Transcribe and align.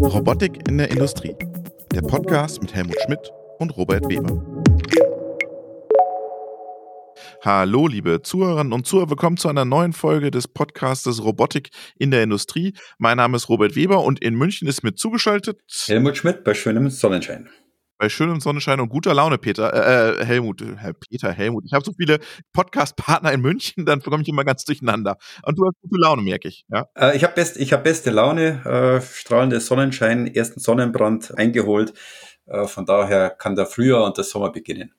Robotik 0.00 0.66
in 0.66 0.78
der 0.78 0.90
Industrie. 0.90 1.36
Der 1.92 2.00
Podcast 2.00 2.62
mit 2.62 2.74
Helmut 2.74 2.96
Schmidt 3.04 3.30
und 3.58 3.76
Robert 3.76 4.08
Weber. 4.08 4.42
Hallo, 7.42 7.86
liebe 7.86 8.22
Zuhörerinnen 8.22 8.72
und 8.72 8.86
Zuhörer, 8.86 9.10
willkommen 9.10 9.36
zu 9.36 9.48
einer 9.48 9.66
neuen 9.66 9.92
Folge 9.92 10.30
des 10.30 10.48
Podcastes 10.48 11.22
Robotik 11.22 11.68
in 11.98 12.10
der 12.10 12.22
Industrie. 12.22 12.72
Mein 12.96 13.18
Name 13.18 13.36
ist 13.36 13.50
Robert 13.50 13.76
Weber 13.76 14.02
und 14.02 14.20
in 14.20 14.36
München 14.36 14.66
ist 14.68 14.82
mir 14.82 14.94
zugeschaltet 14.94 15.60
Helmut 15.86 16.16
Schmidt 16.16 16.44
bei 16.44 16.54
schönem 16.54 16.88
Sonnenschein 16.88 17.50
bei 18.02 18.08
schönem 18.08 18.40
Sonnenschein 18.40 18.80
und 18.80 18.88
guter 18.88 19.14
Laune, 19.14 19.38
Peter, 19.38 19.72
äh, 19.72 20.22
äh 20.22 20.24
Helmut, 20.24 20.60
Herr 20.76 20.92
Peter, 20.92 21.30
Helmut. 21.30 21.62
Ich 21.64 21.72
habe 21.72 21.84
so 21.84 21.92
viele 21.92 22.18
Podcast-Partner 22.52 23.30
in 23.30 23.40
München, 23.40 23.86
dann 23.86 24.02
komme 24.02 24.22
ich 24.22 24.28
immer 24.28 24.44
ganz 24.44 24.64
durcheinander. 24.64 25.18
Und 25.44 25.56
du 25.56 25.64
hast 25.64 25.80
gute 25.82 26.00
Laune, 26.00 26.20
merke 26.22 26.48
ich. 26.48 26.64
Ja? 26.68 26.88
Äh, 26.96 27.16
ich 27.16 27.22
habe 27.22 27.34
best, 27.34 27.60
hab 27.60 27.84
beste 27.84 28.10
Laune, 28.10 28.66
äh, 28.66 29.00
strahlender 29.00 29.60
Sonnenschein, 29.60 30.26
ersten 30.26 30.58
Sonnenbrand 30.58 31.38
eingeholt. 31.38 31.92
Äh, 32.46 32.66
von 32.66 32.86
daher 32.86 33.30
kann 33.30 33.54
der 33.54 33.66
Frühjahr 33.66 34.02
und 34.04 34.16
der 34.16 34.24
Sommer 34.24 34.50
beginnen. 34.50 34.92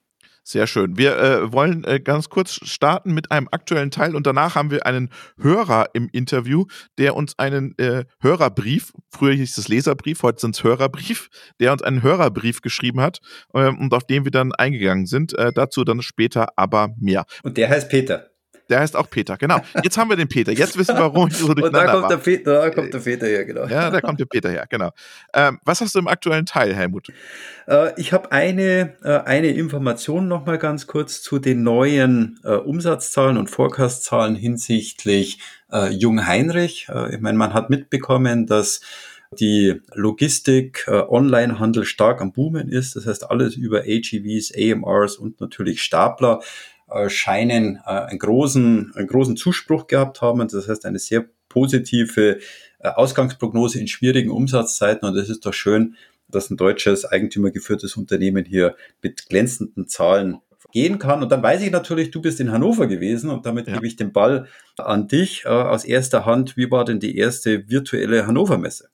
Sehr 0.46 0.68
schön. 0.68 0.98
Wir 0.98 1.18
äh, 1.18 1.54
wollen 1.54 1.86
äh, 1.86 2.02
ganz 2.02 2.28
kurz 2.28 2.60
starten 2.68 3.14
mit 3.14 3.32
einem 3.32 3.48
aktuellen 3.52 3.92
Teil 3.92 4.14
und 4.14 4.28
danach 4.28 4.56
haben 4.56 4.72
wir 4.72 4.86
einen 4.86 5.10
Hörer 5.40 5.88
im 5.94 6.10
Interview, 6.12 6.66
der 6.98 7.16
uns 7.16 7.40
einen 7.40 7.78
äh, 7.78 8.04
Hörerbrief, 8.20 8.92
früher 9.10 9.34
hieß 9.34 9.58
es 9.58 9.70
Leserbrief, 9.70 10.22
heute 10.22 10.42
sind 10.42 10.56
es 10.56 10.64
Hörerbrief, 10.64 11.30
der 11.62 11.72
uns 11.72 11.82
einen 11.82 12.04
Hörerbrief 12.04 12.62
geschrieben 12.62 13.00
hat 13.00 13.20
ähm, 13.54 13.80
und 13.80 13.94
auf 13.94 14.06
den 14.06 14.26
wir 14.26 14.32
dann 14.32 14.52
eingegangen 14.52 15.06
sind. 15.06 15.38
Äh, 15.38 15.54
dazu 15.54 15.86
dann 15.86 16.02
später 16.02 16.50
aber 16.58 16.90
mehr. 17.00 17.26
Und 17.44 17.56
der 17.56 17.70
heißt 17.70 17.90
Peter. 17.90 18.33
Der 18.70 18.80
heißt 18.80 18.96
auch 18.96 19.10
Peter, 19.10 19.38
genau. 19.38 19.60
Jetzt 19.84 19.98
haben 19.98 20.10
wir 20.10 20.16
den 20.16 20.28
Peter. 20.28 20.52
Jetzt 20.52 20.78
wissen 20.78 20.96
wir, 20.96 21.14
warum 21.14 21.28
ich 21.28 21.38
so 21.38 21.48
durcheinander 21.54 21.68
Und 21.68 21.74
da 21.74 21.92
kommt, 21.92 22.04
war. 22.04 22.10
Der 22.10 22.18
Peter, 22.18 22.62
da 22.62 22.70
kommt 22.70 22.94
der 22.94 23.00
Peter 23.00 23.28
her, 23.28 23.46
genau. 23.46 23.66
Ja, 23.66 23.90
da 23.90 24.02
kommt 24.02 24.20
der 24.20 24.26
Peter 24.26 24.50
her, 24.50 24.66
genau. 24.70 24.92
Ähm, 25.34 25.60
was 25.66 25.82
hast 25.82 25.96
du 25.96 26.00
im 26.00 26.08
aktuellen 26.08 26.46
Teil, 26.46 26.74
Helmut? 26.74 27.08
Äh, 27.68 28.00
ich 28.00 28.14
habe 28.14 28.32
eine, 28.32 28.96
äh, 29.04 29.20
eine 29.20 29.48
Information 29.48 30.28
nochmal 30.28 30.58
ganz 30.58 30.88
kurz 30.88 31.22
zu 31.22 31.40
den 31.40 31.64
neuen 31.64 32.40
äh, 32.44 32.54
Umsatzzahlen 32.54 33.38
und 33.38 33.50
Forecastzahlen 33.50 34.36
hinsichtlich 34.36 35.40
äh, 35.72 35.90
Jung 35.90 36.26
Heinrich. 36.26 36.88
Äh, 36.90 37.16
ich 37.16 37.22
meine, 37.22 37.38
man 37.38 37.54
hat 37.54 37.70
mitbekommen, 37.70 38.48
dass 38.48 38.82
die 39.40 39.82
Logistik, 39.94 40.86
äh, 40.88 41.02
Onlinehandel 41.08 41.86
stark 41.86 42.22
am 42.22 42.32
Boomen 42.32 42.70
ist. 42.70 42.96
Das 42.96 43.06
heißt, 43.06 43.30
alles 43.30 43.56
über 43.56 43.82
AGVs, 43.82 44.54
AMRs 44.56 45.18
und 45.18 45.42
natürlich 45.42 45.82
Stapler 45.82 46.42
scheinen 47.10 47.78
äh, 47.86 47.90
einen, 47.90 48.20
großen, 48.20 48.94
einen 48.96 49.08
großen 49.08 49.38
Zuspruch 49.38 49.88
gehabt 49.88 50.22
haben. 50.22 50.48
Das 50.48 50.68
heißt, 50.68 50.86
eine 50.86 51.00
sehr 51.00 51.26
positive 51.50 52.40
äh, 52.80 52.90
Ausgangsprognose 52.90 53.80
in 53.80 53.88
schwierigen 53.88 54.32
Umsatzzeiten. 54.32 55.08
Und 55.08 55.18
es 55.18 55.30
ist 55.30 55.46
doch 55.46 55.54
schön, 55.54 55.96
dass 56.28 56.50
ein 56.50 56.58
deutsches 56.58 57.06
eigentümergeführtes 57.06 57.96
Unternehmen 57.96 58.46
hier 58.46 58.76
mit 59.02 59.28
glänzenden 59.30 59.88
Zahlen 59.88 60.40
gehen 60.72 60.98
kann. 60.98 61.22
Und 61.22 61.32
dann 61.32 61.44
weiß 61.44 61.62
ich 61.62 61.72
natürlich, 61.72 62.12
du 62.12 62.22
bist 62.22 62.40
in 62.40 62.52
Hannover 62.52 62.88
gewesen 62.88 63.30
und 63.30 63.46
damit 63.46 63.68
ja. 63.68 63.76
gebe 63.76 63.86
ich 63.86 63.96
den 63.96 64.12
Ball 64.12 64.48
an 64.78 65.08
dich 65.08 65.46
äh, 65.46 65.50
aus 65.50 65.86
erster 65.86 66.26
Hand. 66.26 66.58
Wie 66.58 66.72
war 66.72 66.84
denn 66.84 67.00
die 67.00 67.16
erste 67.18 67.70
virtuelle 67.70 68.26
Hannover-Messe? 68.26 68.90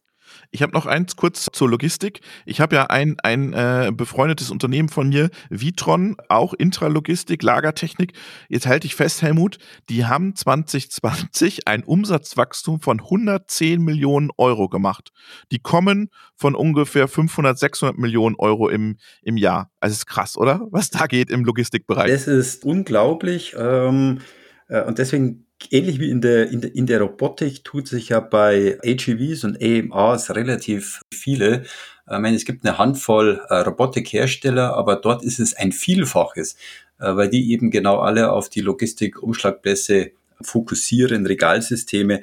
Ich 0.52 0.64
habe 0.64 0.74
noch 0.74 0.88
eins 0.88 1.16
kurz 1.16 1.48
zur 1.52 1.70
Logistik. 1.70 2.22
Ich 2.46 2.60
habe 2.60 2.76
ja 2.76 2.86
ein, 2.88 3.18
ein 3.22 3.54
äh, 3.54 3.92
befreundetes 3.94 4.50
Unternehmen 4.50 4.90
von 4.90 5.10
mir, 5.10 5.30
Vitron, 5.50 6.18
auch 6.28 6.56
Intralogistik, 6.56 7.44
Lagertechnik. 7.44 8.14
Jetzt 8.48 8.66
halte 8.66 8.88
ich 8.88 8.96
fest, 8.96 9.22
Helmut, 9.22 9.60
die 9.90 10.06
haben 10.06 10.36
2020 10.36 11.68
ein 11.68 11.84
Umsatzwachstum 11.84 12.82
von 12.82 13.00
110 13.00 13.80
Millionen 13.80 14.32
Euro 14.38 14.70
gemacht. 14.70 15.12
Die 15.52 15.60
kommen 15.60 16.10
von 16.36 16.56
ungefähr 16.56 17.08
500, 17.08 17.60
600 17.60 17.98
Millionen 18.00 18.36
Euro 18.38 18.70
im, 18.70 18.98
im 19.22 19.38
Jahr. 19.38 19.72
Also 19.80 19.94
ist 19.94 20.08
krass, 20.08 20.36
oder? 20.36 20.68
Was 20.72 20.90
da 20.90 21.06
geht 21.06 21.30
im 21.30 21.46
Logistikbereich. 21.46 22.12
Das 22.12 22.28
ist 22.28 22.66
unglaublich. 22.66 23.56
Ähm, 23.56 24.20
äh, 24.68 24.82
und 24.82 24.98
deswegen 24.98 25.46
ähnlich 25.72 26.00
wie 26.00 26.10
in 26.10 26.22
der, 26.22 26.50
in 26.50 26.62
der, 26.62 26.76
in 26.76 26.86
der 26.86 27.02
Robotik 27.02 27.64
tut 27.64 27.88
sich 27.88 28.10
ja 28.10 28.20
bei 28.20 28.78
AGVs 28.84 29.44
und 29.44 29.62
AMRs 29.62 30.36
relativ 30.36 31.02
viele. 31.14 31.64
Ich 32.12 32.18
meine, 32.18 32.36
es 32.36 32.46
gibt 32.46 32.66
eine 32.66 32.78
Handvoll 32.78 33.42
äh, 33.50 33.56
Robotikhersteller, 33.56 34.74
aber 34.76 34.96
dort 34.96 35.24
ist 35.24 35.40
es 35.40 35.54
ein 35.54 35.72
Vielfaches, 35.72 36.56
äh, 37.00 37.16
weil 37.16 37.30
die 37.30 37.52
eben 37.52 37.70
genau 37.70 38.00
alle 38.00 38.32
auf 38.32 38.50
die 38.50 38.62
Logistik-Umschlagplätze 38.62 40.12
fokussieren, 40.42 41.26
Regalsysteme. 41.26 42.22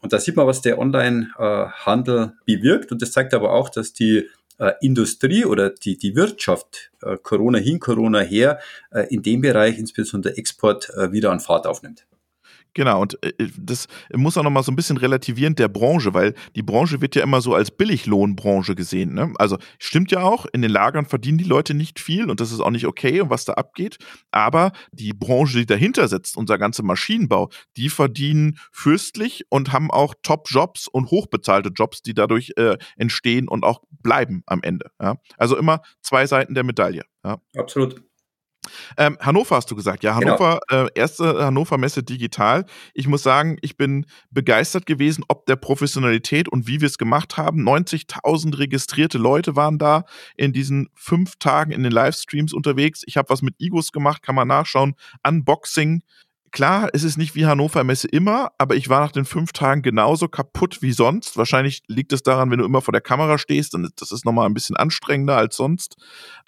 Und 0.00 0.12
da 0.12 0.20
sieht 0.20 0.36
man, 0.36 0.46
was 0.46 0.62
der 0.62 0.78
Online-Handel 0.78 2.34
bewirkt. 2.44 2.92
Und 2.92 3.02
das 3.02 3.12
zeigt 3.12 3.34
aber 3.34 3.52
auch, 3.52 3.68
dass 3.68 3.92
die 3.92 4.28
äh, 4.58 4.72
Industrie 4.80 5.44
oder 5.44 5.70
die, 5.70 5.96
die 5.96 6.14
Wirtschaft, 6.14 6.90
äh, 7.02 7.16
Corona 7.22 7.58
hin, 7.58 7.80
Corona 7.80 8.20
her, 8.20 8.60
äh, 8.90 9.06
in 9.12 9.22
dem 9.22 9.40
Bereich, 9.40 9.78
insbesondere 9.78 10.36
Export, 10.36 10.90
äh, 10.90 11.12
wieder 11.12 11.32
an 11.32 11.40
Fahrt 11.40 11.66
aufnimmt. 11.66 12.07
Genau, 12.78 13.02
und 13.02 13.20
äh, 13.24 13.32
das 13.58 13.88
muss 14.14 14.38
auch 14.38 14.44
nochmal 14.44 14.62
so 14.62 14.70
ein 14.70 14.76
bisschen 14.76 14.98
relativieren 14.98 15.56
der 15.56 15.66
Branche, 15.66 16.14
weil 16.14 16.34
die 16.54 16.62
Branche 16.62 17.00
wird 17.00 17.16
ja 17.16 17.24
immer 17.24 17.40
so 17.40 17.52
als 17.52 17.72
Billiglohnbranche 17.72 18.76
gesehen. 18.76 19.14
Ne? 19.14 19.34
Also 19.36 19.58
stimmt 19.80 20.12
ja 20.12 20.22
auch, 20.22 20.46
in 20.52 20.62
den 20.62 20.70
Lagern 20.70 21.04
verdienen 21.04 21.38
die 21.38 21.44
Leute 21.44 21.74
nicht 21.74 21.98
viel 21.98 22.30
und 22.30 22.38
das 22.38 22.52
ist 22.52 22.60
auch 22.60 22.70
nicht 22.70 22.86
okay 22.86 23.20
was 23.24 23.44
da 23.44 23.54
abgeht. 23.54 23.98
Aber 24.30 24.70
die 24.92 25.12
Branche, 25.12 25.58
die 25.58 25.66
dahinter 25.66 26.06
sitzt, 26.06 26.36
unser 26.36 26.56
ganzer 26.56 26.84
Maschinenbau, 26.84 27.50
die 27.76 27.88
verdienen 27.88 28.60
fürstlich 28.70 29.44
und 29.48 29.72
haben 29.72 29.90
auch 29.90 30.14
Top-Jobs 30.22 30.86
und 30.86 31.10
hochbezahlte 31.10 31.70
Jobs, 31.74 32.02
die 32.02 32.14
dadurch 32.14 32.52
äh, 32.58 32.78
entstehen 32.96 33.48
und 33.48 33.64
auch 33.64 33.82
bleiben 33.90 34.44
am 34.46 34.62
Ende. 34.62 34.92
Ja? 35.02 35.16
Also 35.36 35.56
immer 35.56 35.80
zwei 36.00 36.28
Seiten 36.28 36.54
der 36.54 36.62
Medaille. 36.62 37.02
Ja? 37.24 37.38
Absolut. 37.56 38.04
Ähm, 38.96 39.16
Hannover 39.20 39.56
hast 39.56 39.70
du 39.70 39.76
gesagt, 39.76 40.02
ja. 40.04 40.18
Genau. 40.18 40.32
Hannover, 40.32 40.60
genau. 40.68 40.86
äh, 40.86 40.90
erste 40.94 41.44
Hannover 41.44 41.78
Messe 41.78 42.02
digital. 42.02 42.64
Ich 42.94 43.08
muss 43.08 43.22
sagen, 43.22 43.56
ich 43.62 43.76
bin 43.76 44.06
begeistert 44.30 44.86
gewesen, 44.86 45.24
ob 45.28 45.46
der 45.46 45.56
Professionalität 45.56 46.48
und 46.48 46.66
wie 46.66 46.80
wir 46.80 46.86
es 46.86 46.98
gemacht 46.98 47.36
haben. 47.36 47.66
90.000 47.66 48.58
registrierte 48.58 49.18
Leute 49.18 49.56
waren 49.56 49.78
da 49.78 50.04
in 50.36 50.52
diesen 50.52 50.88
fünf 50.94 51.36
Tagen 51.36 51.72
in 51.72 51.82
den 51.82 51.92
Livestreams 51.92 52.52
unterwegs. 52.52 53.02
Ich 53.06 53.16
habe 53.16 53.30
was 53.30 53.42
mit 53.42 53.54
Igos 53.58 53.92
gemacht, 53.92 54.22
kann 54.22 54.34
man 54.34 54.48
nachschauen. 54.48 54.94
Unboxing, 55.26 56.02
klar, 56.52 56.88
es 56.92 57.04
ist 57.04 57.16
nicht 57.16 57.34
wie 57.34 57.46
Hannover 57.46 57.84
Messe 57.84 58.08
immer, 58.08 58.52
aber 58.58 58.76
ich 58.76 58.88
war 58.88 59.00
nach 59.00 59.12
den 59.12 59.24
fünf 59.24 59.52
Tagen 59.52 59.82
genauso 59.82 60.28
kaputt 60.28 60.82
wie 60.82 60.92
sonst. 60.92 61.36
Wahrscheinlich 61.36 61.82
liegt 61.86 62.12
es 62.12 62.22
daran, 62.22 62.50
wenn 62.50 62.58
du 62.58 62.64
immer 62.64 62.82
vor 62.82 62.92
der 62.92 63.00
Kamera 63.00 63.38
stehst, 63.38 63.74
dann 63.74 63.88
das 63.96 64.12
ist 64.12 64.24
nochmal 64.24 64.46
ein 64.46 64.54
bisschen 64.54 64.76
anstrengender 64.76 65.36
als 65.36 65.56
sonst. 65.56 65.96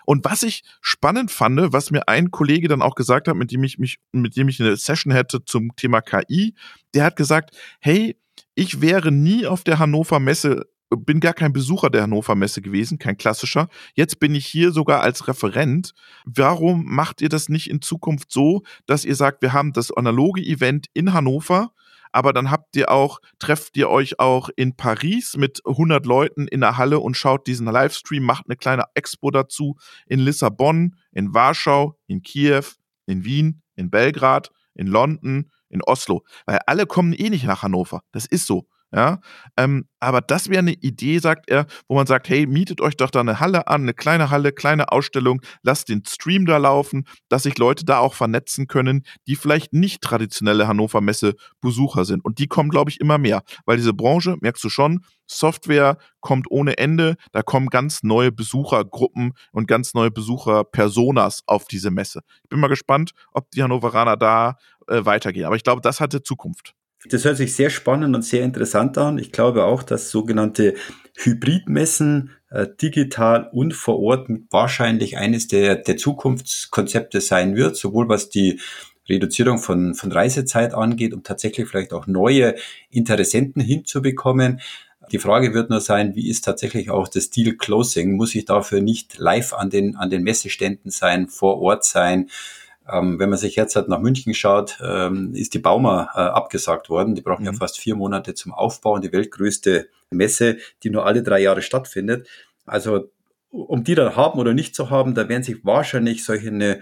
Und 0.04 0.24
was 0.24 0.42
ich 0.42 0.62
spannend 0.80 1.30
fand, 1.30 1.72
was 1.72 1.90
mir 1.90 2.08
ein 2.08 2.30
Kollege 2.30 2.68
dann 2.68 2.82
auch 2.82 2.94
gesagt 2.94 3.28
hat, 3.28 3.36
mit 3.36 3.52
dem 3.52 3.62
ich 3.64 3.78
mich, 3.78 3.98
mit 4.12 4.36
dem 4.36 4.48
ich 4.48 4.60
eine 4.60 4.76
Session 4.76 5.12
hätte 5.12 5.44
zum 5.44 5.74
Thema 5.76 6.00
KI, 6.00 6.54
der 6.94 7.04
hat 7.04 7.16
gesagt, 7.16 7.56
hey, 7.80 8.16
ich 8.54 8.80
wäre 8.80 9.12
nie 9.12 9.46
auf 9.46 9.64
der 9.64 9.78
Hannover 9.78 10.20
Messe 10.20 10.66
bin 10.90 11.20
gar 11.20 11.34
kein 11.34 11.52
Besucher 11.52 11.90
der 11.90 12.02
Hannover 12.02 12.34
Messe 12.34 12.62
gewesen, 12.62 12.98
kein 12.98 13.16
klassischer. 13.16 13.68
Jetzt 13.94 14.18
bin 14.18 14.34
ich 14.34 14.46
hier 14.46 14.72
sogar 14.72 15.02
als 15.02 15.28
Referent. 15.28 15.92
Warum 16.24 16.84
macht 16.84 17.20
ihr 17.20 17.28
das 17.28 17.48
nicht 17.48 17.70
in 17.70 17.80
Zukunft 17.80 18.32
so, 18.32 18.62
dass 18.86 19.04
ihr 19.04 19.14
sagt, 19.14 19.42
wir 19.42 19.52
haben 19.52 19.72
das 19.72 19.92
analoge 19.92 20.42
Event 20.42 20.86
in 20.92 21.12
Hannover, 21.12 21.72
aber 22.12 22.32
dann 22.32 22.50
habt 22.50 22.76
ihr 22.76 22.90
auch, 22.90 23.20
trefft 23.38 23.76
ihr 23.76 23.88
euch 23.88 24.18
auch 24.18 24.50
in 24.56 24.76
Paris 24.76 25.36
mit 25.36 25.62
100 25.64 26.04
Leuten 26.06 26.48
in 26.48 26.60
der 26.60 26.76
Halle 26.76 26.98
und 26.98 27.16
schaut 27.16 27.46
diesen 27.46 27.66
Livestream, 27.66 28.24
macht 28.24 28.46
eine 28.48 28.56
kleine 28.56 28.84
Expo 28.94 29.30
dazu 29.30 29.76
in 30.06 30.18
Lissabon, 30.18 30.96
in 31.12 31.34
Warschau, 31.34 31.96
in 32.06 32.22
Kiew, 32.22 32.64
in 33.06 33.24
Wien, 33.24 33.62
in 33.76 33.90
Belgrad, 33.90 34.50
in 34.74 34.88
London, 34.88 35.50
in 35.68 35.82
Oslo. 35.82 36.24
Weil 36.46 36.58
alle 36.66 36.86
kommen 36.86 37.12
eh 37.12 37.30
nicht 37.30 37.44
nach 37.44 37.62
Hannover. 37.62 38.02
Das 38.12 38.26
ist 38.26 38.46
so. 38.46 38.66
Ja, 38.92 39.20
ähm, 39.56 39.86
aber 40.00 40.20
das 40.20 40.48
wäre 40.48 40.58
eine 40.58 40.72
Idee, 40.72 41.18
sagt 41.20 41.48
er, 41.48 41.66
wo 41.86 41.94
man 41.94 42.06
sagt, 42.08 42.28
hey, 42.28 42.46
mietet 42.46 42.80
euch 42.80 42.96
doch 42.96 43.10
da 43.10 43.20
eine 43.20 43.38
Halle 43.38 43.68
an, 43.68 43.82
eine 43.82 43.94
kleine 43.94 44.30
Halle, 44.30 44.50
kleine 44.50 44.90
Ausstellung, 44.90 45.40
lasst 45.62 45.88
den 45.88 46.02
Stream 46.04 46.44
da 46.44 46.56
laufen, 46.56 47.04
dass 47.28 47.44
sich 47.44 47.56
Leute 47.56 47.84
da 47.84 47.98
auch 47.98 48.14
vernetzen 48.14 48.66
können, 48.66 49.04
die 49.28 49.36
vielleicht 49.36 49.72
nicht 49.72 50.02
traditionelle 50.02 50.66
Hannover 50.66 51.00
Messe 51.00 51.34
Besucher 51.60 52.04
sind. 52.04 52.24
Und 52.24 52.38
die 52.38 52.48
kommen, 52.48 52.70
glaube 52.70 52.90
ich, 52.90 53.00
immer 53.00 53.18
mehr, 53.18 53.42
weil 53.64 53.76
diese 53.76 53.94
Branche, 53.94 54.36
merkst 54.40 54.64
du 54.64 54.68
schon, 54.70 55.04
Software 55.28 55.96
kommt 56.18 56.46
ohne 56.50 56.76
Ende, 56.78 57.14
da 57.30 57.42
kommen 57.42 57.68
ganz 57.68 58.02
neue 58.02 58.32
Besuchergruppen 58.32 59.34
und 59.52 59.68
ganz 59.68 59.94
neue 59.94 60.10
Besucherpersonas 60.10 61.42
auf 61.46 61.66
diese 61.66 61.92
Messe. 61.92 62.22
Ich 62.42 62.48
bin 62.48 62.58
mal 62.58 62.66
gespannt, 62.66 63.12
ob 63.32 63.50
die 63.52 63.62
Hannoveraner 63.62 64.16
da 64.16 64.56
äh, 64.88 65.04
weitergehen. 65.04 65.44
Aber 65.46 65.54
ich 65.54 65.62
glaube, 65.62 65.80
das 65.80 66.00
hatte 66.00 66.22
Zukunft. 66.24 66.74
Das 67.08 67.24
hört 67.24 67.38
sich 67.38 67.54
sehr 67.54 67.70
spannend 67.70 68.14
und 68.14 68.22
sehr 68.22 68.44
interessant 68.44 68.98
an. 68.98 69.18
Ich 69.18 69.32
glaube 69.32 69.64
auch, 69.64 69.82
dass 69.82 70.10
sogenannte 70.10 70.74
Hybridmessen 71.16 72.30
äh, 72.50 72.66
digital 72.80 73.48
und 73.52 73.72
vor 73.72 73.98
Ort 74.00 74.28
wahrscheinlich 74.50 75.16
eines 75.16 75.48
der, 75.48 75.76
der 75.76 75.96
Zukunftskonzepte 75.96 77.20
sein 77.20 77.56
wird, 77.56 77.76
sowohl 77.76 78.08
was 78.08 78.28
die 78.28 78.60
Reduzierung 79.08 79.58
von, 79.58 79.94
von 79.94 80.12
Reisezeit 80.12 80.74
angeht, 80.74 81.14
um 81.14 81.22
tatsächlich 81.22 81.68
vielleicht 81.68 81.92
auch 81.92 82.06
neue 82.06 82.54
Interessenten 82.90 83.62
hinzubekommen. 83.62 84.60
Die 85.10 85.18
Frage 85.18 85.54
wird 85.54 85.70
nur 85.70 85.80
sein, 85.80 86.14
wie 86.14 86.28
ist 86.28 86.44
tatsächlich 86.44 86.90
auch 86.90 87.08
das 87.08 87.30
Deal 87.30 87.56
Closing? 87.56 88.12
Muss 88.12 88.34
ich 88.34 88.44
dafür 88.44 88.80
nicht 88.80 89.18
live 89.18 89.54
an 89.54 89.70
den, 89.70 89.96
an 89.96 90.10
den 90.10 90.22
Messeständen 90.22 90.90
sein, 90.90 91.28
vor 91.28 91.60
Ort 91.60 91.84
sein? 91.84 92.30
Ähm, 92.88 93.18
wenn 93.18 93.30
man 93.30 93.38
sich 93.38 93.56
jetzt 93.56 93.76
halt 93.76 93.88
nach 93.88 94.00
München 94.00 94.34
schaut, 94.34 94.78
ähm, 94.82 95.34
ist 95.34 95.54
die 95.54 95.58
Bauma 95.58 96.10
äh, 96.14 96.18
abgesagt 96.18 96.88
worden. 96.88 97.14
Die 97.14 97.22
brauchen 97.22 97.42
mhm. 97.42 97.52
ja 97.52 97.52
fast 97.52 97.78
vier 97.78 97.96
Monate 97.96 98.34
zum 98.34 98.52
Aufbauen. 98.52 99.02
Die 99.02 99.12
weltgrößte 99.12 99.88
Messe, 100.10 100.58
die 100.82 100.90
nur 100.90 101.06
alle 101.06 101.22
drei 101.22 101.40
Jahre 101.40 101.62
stattfindet. 101.62 102.28
Also 102.66 103.10
um 103.50 103.84
die 103.84 103.94
dann 103.94 104.16
haben 104.16 104.38
oder 104.38 104.54
nicht 104.54 104.74
zu 104.74 104.90
haben, 104.90 105.14
da 105.14 105.28
werden 105.28 105.42
sich 105.42 105.64
wahrscheinlich 105.64 106.24
solche 106.24 106.48
eine 106.48 106.80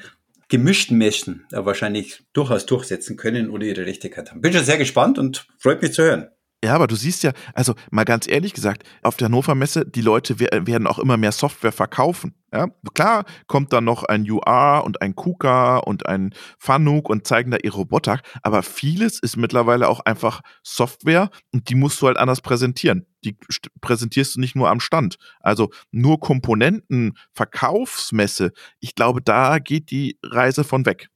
gemischten 0.48 0.96
Messen 0.96 1.46
äh, 1.52 1.64
wahrscheinlich 1.64 2.22
durchaus 2.32 2.66
durchsetzen 2.66 3.16
können 3.16 3.50
oder 3.50 3.66
ihre 3.66 3.86
Richtigkeit 3.86 4.30
haben. 4.30 4.40
Bin 4.40 4.52
schon 4.52 4.64
sehr 4.64 4.78
gespannt 4.78 5.18
und 5.18 5.46
freut 5.58 5.82
mich 5.82 5.92
zu 5.92 6.02
hören. 6.02 6.28
Ja, 6.64 6.74
aber 6.74 6.88
du 6.88 6.96
siehst 6.96 7.22
ja, 7.22 7.32
also 7.54 7.74
mal 7.92 8.04
ganz 8.04 8.26
ehrlich 8.26 8.52
gesagt, 8.52 8.82
auf 9.02 9.16
der 9.16 9.26
Hannover 9.26 9.54
Messe, 9.54 9.86
die 9.86 10.00
Leute 10.00 10.40
werden 10.40 10.88
auch 10.88 10.98
immer 10.98 11.16
mehr 11.16 11.30
Software 11.30 11.70
verkaufen. 11.70 12.34
Ja, 12.52 12.66
klar 12.94 13.26
kommt 13.46 13.72
dann 13.72 13.84
noch 13.84 14.02
ein 14.02 14.28
UR 14.28 14.82
und 14.84 15.00
ein 15.00 15.14
KUKA 15.14 15.76
und 15.78 16.06
ein 16.06 16.34
Fanuc 16.58 17.10
und 17.10 17.28
zeigen 17.28 17.52
da 17.52 17.58
ihre 17.62 17.76
Roboter, 17.76 18.18
aber 18.42 18.64
vieles 18.64 19.20
ist 19.20 19.36
mittlerweile 19.36 19.86
auch 19.88 20.00
einfach 20.00 20.40
Software 20.64 21.30
und 21.52 21.68
die 21.68 21.76
musst 21.76 22.02
du 22.02 22.08
halt 22.08 22.16
anders 22.16 22.40
präsentieren. 22.40 23.06
Die 23.24 23.36
präsentierst 23.80 24.34
du 24.34 24.40
nicht 24.40 24.56
nur 24.56 24.68
am 24.68 24.80
Stand. 24.80 25.16
Also 25.40 25.70
nur 25.92 26.18
Komponenten, 26.18 27.12
Verkaufsmesse, 27.34 28.52
ich 28.80 28.96
glaube, 28.96 29.22
da 29.22 29.60
geht 29.60 29.92
die 29.92 30.18
Reise 30.24 30.64
von 30.64 30.86
weg. 30.86 31.08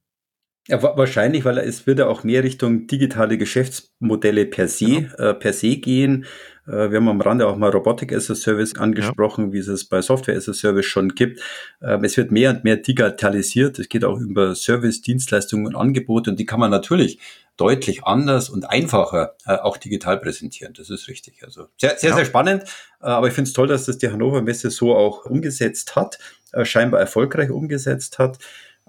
Ja, 0.69 0.81
wahrscheinlich, 0.81 1.45
weil 1.45 1.59
es 1.59 1.89
wird 1.89 1.99
ja 1.99 2.07
auch 2.07 2.23
mehr 2.23 2.45
Richtung 2.45 2.87
digitale 2.87 3.37
Geschäftsmodelle 3.37 4.47
per 4.47 4.69
se, 4.69 4.87
genau. 4.87 5.17
äh, 5.17 5.35
per 5.35 5.53
se 5.53 5.77
gehen. 5.77 6.25
Äh, 6.69 6.91
wir 6.91 6.99
haben 6.99 7.09
am 7.09 7.21
Rande 7.21 7.49
auch 7.49 7.57
mal 7.57 7.71
Robotic 7.71 8.13
as 8.13 8.31
a 8.31 8.37
Service 8.37 8.77
angesprochen, 8.77 9.47
ja. 9.47 9.53
wie 9.55 9.59
es 9.59 9.67
es 9.67 9.85
bei 9.85 10.01
Software 10.03 10.37
as 10.37 10.49
a 10.49 10.53
Service 10.53 10.87
schon 10.87 11.17
gibt. 11.17 11.41
Ähm, 11.83 12.05
es 12.05 12.17
wird 12.17 12.31
mehr 12.31 12.51
und 12.51 12.63
mehr 12.63 12.77
digitalisiert. 12.77 13.81
Es 13.81 13.89
geht 13.89 14.05
auch 14.05 14.21
über 14.21 14.55
Service, 14.55 15.03
Dienstleistungen 15.03 15.67
und 15.67 15.75
Angebote 15.75 16.31
und 16.31 16.39
die 16.39 16.47
kann 16.47 16.61
man 16.61 16.71
natürlich 16.71 17.19
deutlich 17.57 18.05
anders 18.05 18.49
und 18.49 18.71
einfacher 18.71 19.35
äh, 19.47 19.57
auch 19.57 19.77
digital 19.77 20.19
präsentieren. 20.21 20.75
Das 20.75 20.91
ist 20.91 21.09
richtig. 21.09 21.43
Also 21.43 21.67
sehr, 21.77 21.99
sehr, 21.99 22.11
ja. 22.11 22.17
sehr 22.17 22.25
spannend. 22.25 22.63
Äh, 23.01 23.07
aber 23.07 23.27
ich 23.27 23.35
finde 23.35 23.49
es 23.49 23.53
toll, 23.53 23.67
dass 23.67 23.87
das 23.87 23.99
die 23.99 24.11
Hannover 24.11 24.43
Messe 24.43 24.71
so 24.71 24.95
auch 24.95 25.27
umgesetzt 25.27 25.97
hat, 25.97 26.21
äh, 26.53 26.65
scheinbar 26.65 27.01
erfolgreich 27.01 27.51
umgesetzt 27.51 28.21
hat. 28.21 28.39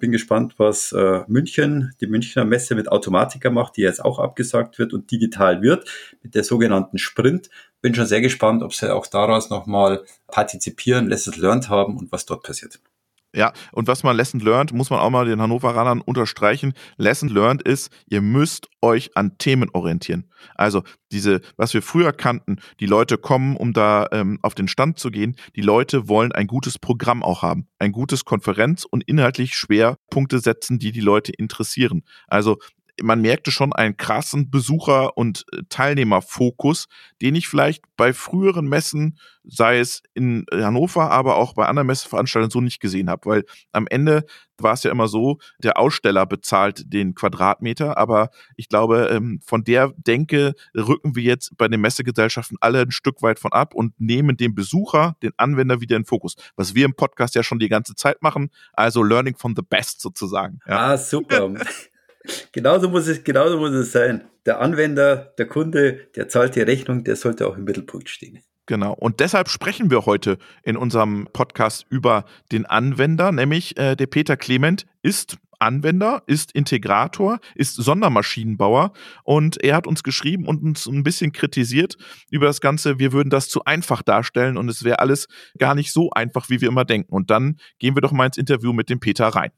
Bin 0.04 0.12
gespannt, 0.12 0.56
was 0.58 0.92
äh, 0.92 1.22
München, 1.28 1.94
die 2.02 2.08
Münchner 2.08 2.44
Messe 2.44 2.76
mit 2.76 2.92
Automatika 2.92 3.50
macht, 3.50 3.78
die 3.78 3.84
jetzt 3.84 4.04
auch 4.04 4.20
abgesagt 4.20 4.78
wird 4.78 4.92
und 4.92 5.10
digital 5.10 5.62
wird, 5.62 5.90
mit 6.22 6.36
der 6.36 6.44
sogenannten 6.44 6.98
Sprint. 6.98 7.50
Bin 7.80 7.96
schon 7.96 8.06
sehr 8.06 8.20
gespannt, 8.20 8.64
ob 8.64 8.74
sie 8.74 8.94
auch 8.94 9.08
daraus 9.08 9.50
nochmal 9.50 10.04
partizipieren, 10.28 11.08
Lessons 11.08 11.38
Learned 11.38 11.70
haben 11.70 11.98
und 11.98 12.12
was 12.12 12.26
dort 12.26 12.44
passiert. 12.44 12.82
Ja, 13.36 13.52
und 13.72 13.88
was 13.88 14.04
man 14.04 14.16
Lesson 14.16 14.40
Learned, 14.40 14.74
muss 14.74 14.92
man 14.92 15.00
auch 15.00 15.10
mal 15.10 15.26
den 15.26 15.42
Hannoveranern 15.42 16.02
unterstreichen. 16.02 16.74
Lesson 16.98 17.30
Learned 17.30 17.64
ist, 17.64 17.92
ihr 18.06 18.22
müsst 18.22 18.70
euch 18.82 19.18
an 19.18 19.40
Themen 19.40 19.70
orientieren. 19.74 20.30
Also 20.54 20.84
diese, 21.12 21.42
was 21.58 21.74
wir 21.74 21.82
früher 21.82 22.12
kannten, 22.12 22.58
die 22.80 22.86
Leute 22.86 23.18
kommen, 23.18 23.58
um 23.58 23.74
da 23.74 24.08
ähm, 24.12 24.38
auf 24.44 24.54
den 24.54 24.68
Stand 24.68 25.00
zu 25.00 25.10
gehen. 25.10 25.36
Die 25.56 25.62
Leute 25.62 26.08
wollen 26.08 26.32
ein 26.32 26.46
gutes 26.46 26.78
Programm 26.78 27.24
auch 27.24 27.42
haben, 27.42 27.68
ein 27.80 27.92
gutes 27.92 28.24
Konferenz 28.24 28.86
und 28.86 29.04
inhaltlich 29.06 29.56
Schwerpunkte 29.56 30.38
setzen, 30.38 30.78
die 30.78 30.92
die 30.92 31.02
Leute 31.02 31.32
interessieren. 31.32 32.04
Also 32.28 32.60
man 33.04 33.22
merkte 33.22 33.52
schon 33.52 33.74
einen 33.74 33.98
krassen 33.98 34.50
Besucher- 34.50 35.18
und 35.18 35.46
äh, 35.52 35.62
Teilnehmerfokus, 35.70 36.88
den 37.22 37.36
ich 37.36 37.48
vielleicht 37.48 37.84
bei 37.98 38.14
früheren 38.14 38.66
Messen, 38.68 39.18
sei 39.44 39.80
es 39.80 40.02
in 40.14 40.46
Hannover, 40.52 41.12
aber 41.12 41.36
auch 41.36 41.54
bei 41.54 41.66
anderen 41.66 41.88
Messeveranstaltungen 41.88 42.50
so 42.50 42.62
nicht 42.62 42.80
gesehen 42.80 43.10
habe, 43.10 43.30
weil 43.30 43.44
am 43.74 43.88
Ende 43.88 44.26
war 44.58 44.74
es 44.74 44.84
ja 44.84 44.92
immer 44.92 45.10
so, 45.10 45.40
der 45.62 45.78
Aussteller 45.78 46.26
bezahlt 46.26 46.94
den 46.94 47.14
Quadratmeter, 47.14 47.98
aber 47.98 48.30
ich 48.56 48.70
glaube, 48.70 49.10
ähm, 49.12 49.42
von 49.46 49.66
der 49.66 49.92
Denke 49.98 50.54
rücken 50.74 51.16
wir 51.16 51.24
jetzt 51.24 51.58
bei 51.58 51.68
den 51.68 51.82
Messegesellschaften 51.82 52.58
alle 52.62 52.82
ein 52.82 52.92
Stück 52.92 53.22
weit 53.22 53.40
von 53.40 53.52
ab 53.52 53.76
und 53.76 54.00
nehmen 54.00 54.38
den 54.38 54.56
Besucher, 54.56 55.18
den 55.22 55.32
Anwender 55.36 55.82
wieder 55.82 55.98
in 55.98 56.06
Fokus, 56.06 56.36
was 56.56 56.74
wir 56.74 56.86
im 56.86 56.96
Podcast 56.96 57.36
ja 57.36 57.44
schon 57.44 57.60
die 57.60 57.70
ganze 57.70 57.96
Zeit 57.96 58.22
machen, 58.22 58.50
also 58.72 59.04
Learning 59.04 59.36
from 59.36 59.56
the 59.58 59.62
Best 59.62 60.00
sozusagen. 60.00 60.60
Ja. 60.66 60.94
Ah, 60.94 60.98
super. 60.98 61.54
genauso 62.52 62.90
muss 62.90 63.08
es, 63.08 63.24
genauso 63.24 63.58
muss 63.58 63.72
es 63.72 63.92
sein. 63.92 64.24
Der 64.46 64.60
Anwender, 64.60 65.34
der 65.38 65.48
Kunde, 65.48 66.08
der 66.16 66.28
zahlt 66.28 66.56
die 66.56 66.62
Rechnung, 66.62 67.04
der 67.04 67.16
sollte 67.16 67.48
auch 67.48 67.58
im 67.58 67.64
Mittelpunkt 67.64 68.10
stehen. 68.10 68.40
Genau. 68.66 68.94
Und 68.94 69.20
deshalb 69.20 69.50
sprechen 69.50 69.92
wir 69.92 70.06
heute 70.06 70.38
in 70.64 70.78
unserem 70.78 71.28
Podcast 71.34 71.86
über 71.90 72.26
den 72.52 72.66
Anwender, 72.66 73.32
nämlich 73.32 73.78
äh, 73.78 73.96
der 73.96 74.08
Peter 74.08 74.38
Clement 74.38 74.86
ist 75.02 75.38
Anwender, 75.60 76.24
ist 76.28 76.52
Integrator, 76.52 77.40
ist 77.56 77.76
Sondermaschinenbauer 77.76 78.94
und 79.24 79.64
er 79.64 79.76
hat 79.76 79.88
uns 79.88 80.04
geschrieben 80.04 80.46
und 80.46 80.62
uns 80.62 80.86
ein 80.88 81.04
bisschen 81.04 81.32
kritisiert 81.32 81.98
über 82.30 82.46
das 82.46 82.62
Ganze, 82.62 83.00
wir 83.00 83.14
würden 83.14 83.30
das 83.30 83.48
zu 83.50 83.64
einfach 83.66 84.02
darstellen 84.02 84.58
und 84.58 84.70
es 84.70 84.84
wäre 84.84 85.00
alles 85.00 85.28
gar 85.58 85.74
nicht 85.74 85.92
so 85.92 86.12
einfach, 86.12 86.50
wie 86.50 86.62
wir 86.62 86.68
immer 86.68 86.86
denken. 86.86 87.14
Und 87.14 87.32
dann 87.32 87.58
gehen 87.80 87.96
wir 87.96 88.02
doch 88.02 88.12
mal 88.12 88.26
ins 88.26 88.38
Interview 88.38 88.74
mit 88.74 88.90
dem 88.90 89.00
Peter 89.00 89.28
rein. 89.28 89.52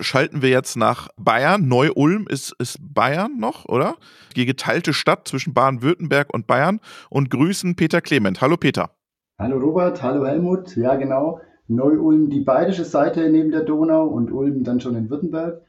Schalten 0.00 0.42
wir 0.42 0.48
jetzt 0.48 0.76
nach 0.76 1.08
Bayern. 1.16 1.68
Neu-Ulm 1.68 2.26
ist, 2.28 2.54
ist 2.58 2.78
Bayern 2.80 3.38
noch, 3.38 3.66
oder? 3.66 3.96
Die 4.36 4.46
geteilte 4.46 4.92
Stadt 4.92 5.28
zwischen 5.28 5.54
Baden-Württemberg 5.54 6.32
und 6.32 6.46
Bayern. 6.46 6.80
Und 7.08 7.30
grüßen 7.30 7.76
Peter 7.76 8.00
Clement. 8.00 8.40
Hallo 8.40 8.56
Peter. 8.56 8.90
Hallo 9.38 9.58
Robert, 9.58 10.02
hallo 10.02 10.26
Helmut. 10.26 10.76
Ja, 10.76 10.96
genau. 10.96 11.40
Neu-Ulm 11.68 12.30
die 12.30 12.40
bayerische 12.40 12.84
Seite 12.84 13.30
neben 13.30 13.50
der 13.50 13.64
Donau 13.64 14.06
und 14.06 14.32
Ulm 14.32 14.64
dann 14.64 14.80
schon 14.80 14.96
in 14.96 15.08
Württemberg. 15.08 15.62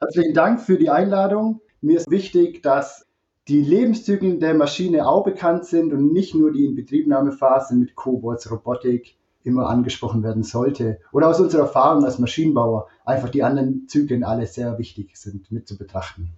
Herzlichen 0.00 0.34
Dank 0.34 0.60
für 0.60 0.78
die 0.78 0.90
Einladung. 0.90 1.60
Mir 1.80 1.98
ist 1.98 2.10
wichtig, 2.10 2.62
dass 2.62 3.06
die 3.48 3.60
Lebenszyklen 3.60 4.40
der 4.40 4.54
Maschine 4.54 5.06
auch 5.06 5.24
bekannt 5.24 5.64
sind 5.64 5.92
und 5.92 6.12
nicht 6.12 6.34
nur 6.34 6.52
die 6.52 6.64
Inbetriebnahmephase 6.64 7.74
mit 7.74 7.96
Cobots, 7.96 8.50
Robotik, 8.50 9.16
immer 9.44 9.68
angesprochen 9.68 10.22
werden 10.22 10.42
sollte. 10.42 11.00
Oder 11.12 11.28
aus 11.28 11.40
unserer 11.40 11.62
Erfahrung 11.62 12.04
als 12.04 12.18
Maschinenbauer 12.18 12.88
einfach 13.04 13.28
die 13.28 13.42
anderen 13.42 13.88
Zyklen 13.88 14.24
alle 14.24 14.46
sehr 14.46 14.78
wichtig 14.78 15.16
sind 15.16 15.50
mit 15.50 15.68
zu 15.68 15.76
betrachten. 15.76 16.34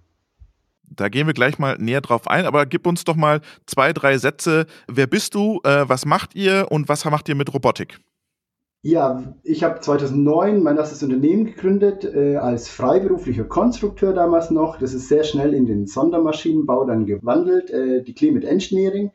Da 0.89 1.09
gehen 1.09 1.27
wir 1.27 1.33
gleich 1.33 1.57
mal 1.57 1.77
näher 1.79 2.01
drauf 2.01 2.27
ein, 2.27 2.45
aber 2.45 2.65
gib 2.65 2.85
uns 2.85 3.03
doch 3.03 3.15
mal 3.15 3.41
zwei, 3.65 3.91
drei 3.91 4.17
Sätze. 4.17 4.67
Wer 4.87 5.07
bist 5.07 5.33
du, 5.35 5.59
äh, 5.63 5.87
was 5.87 6.05
macht 6.05 6.35
ihr 6.35 6.67
und 6.69 6.89
was 6.89 7.05
macht 7.05 7.27
ihr 7.27 7.35
mit 7.35 7.53
Robotik? 7.53 7.99
Ja, 8.87 9.33
ich 9.41 9.63
habe 9.63 9.79
2009 9.79 10.61
mein 10.61 10.77
erstes 10.77 11.01
Unternehmen 11.01 11.45
gegründet, 11.45 12.05
äh, 12.05 12.35
als 12.35 12.69
freiberuflicher 12.69 13.45
Konstrukteur 13.45 14.13
damals 14.13 14.51
noch. 14.51 14.77
Das 14.77 14.93
ist 14.93 15.07
sehr 15.07 15.23
schnell 15.23 15.55
in 15.55 15.65
den 15.65 15.87
Sondermaschinenbau 15.87 16.85
dann 16.85 17.07
gewandelt, 17.07 17.71
äh, 17.71 18.03
die 18.03 18.13
Climate 18.13 18.47
Engineering. 18.47 19.11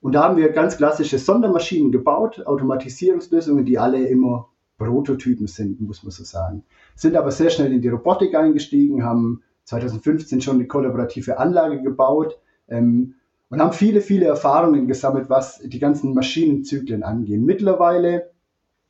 Und 0.00 0.14
da 0.14 0.24
haben 0.24 0.36
wir 0.36 0.50
ganz 0.50 0.76
klassische 0.76 1.18
Sondermaschinen 1.18 1.92
gebaut, 1.92 2.44
Automatisierungslösungen, 2.46 3.64
die 3.64 3.78
alle 3.78 4.06
immer 4.06 4.48
Prototypen 4.78 5.46
sind, 5.46 5.80
muss 5.80 6.02
man 6.02 6.10
so 6.10 6.24
sagen. 6.24 6.64
Sind 6.94 7.16
aber 7.16 7.30
sehr 7.30 7.50
schnell 7.50 7.72
in 7.72 7.82
die 7.82 7.88
Robotik 7.88 8.34
eingestiegen, 8.34 9.04
haben 9.04 9.42
2015 9.64 10.40
schon 10.40 10.56
eine 10.56 10.66
kollaborative 10.66 11.38
Anlage 11.38 11.82
gebaut 11.82 12.38
ähm, 12.68 13.14
und 13.50 13.60
haben 13.60 13.72
viele, 13.72 14.00
viele 14.00 14.26
Erfahrungen 14.26 14.86
gesammelt, 14.86 15.28
was 15.28 15.58
die 15.58 15.78
ganzen 15.78 16.14
Maschinenzyklen 16.14 17.02
angehen. 17.02 17.44
Mittlerweile 17.44 18.30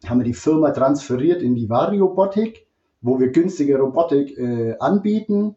haben 0.07 0.21
wir 0.21 0.25
die 0.25 0.35
Firma 0.35 0.71
transferiert 0.71 1.43
in 1.43 1.57
die 1.57 1.69
Variobotik, 1.69 2.67
wo 3.03 3.19
wir 3.19 3.29
günstige 3.29 3.79
Robotik 3.79 4.39
äh, 4.39 4.77
anbieten, 4.79 5.57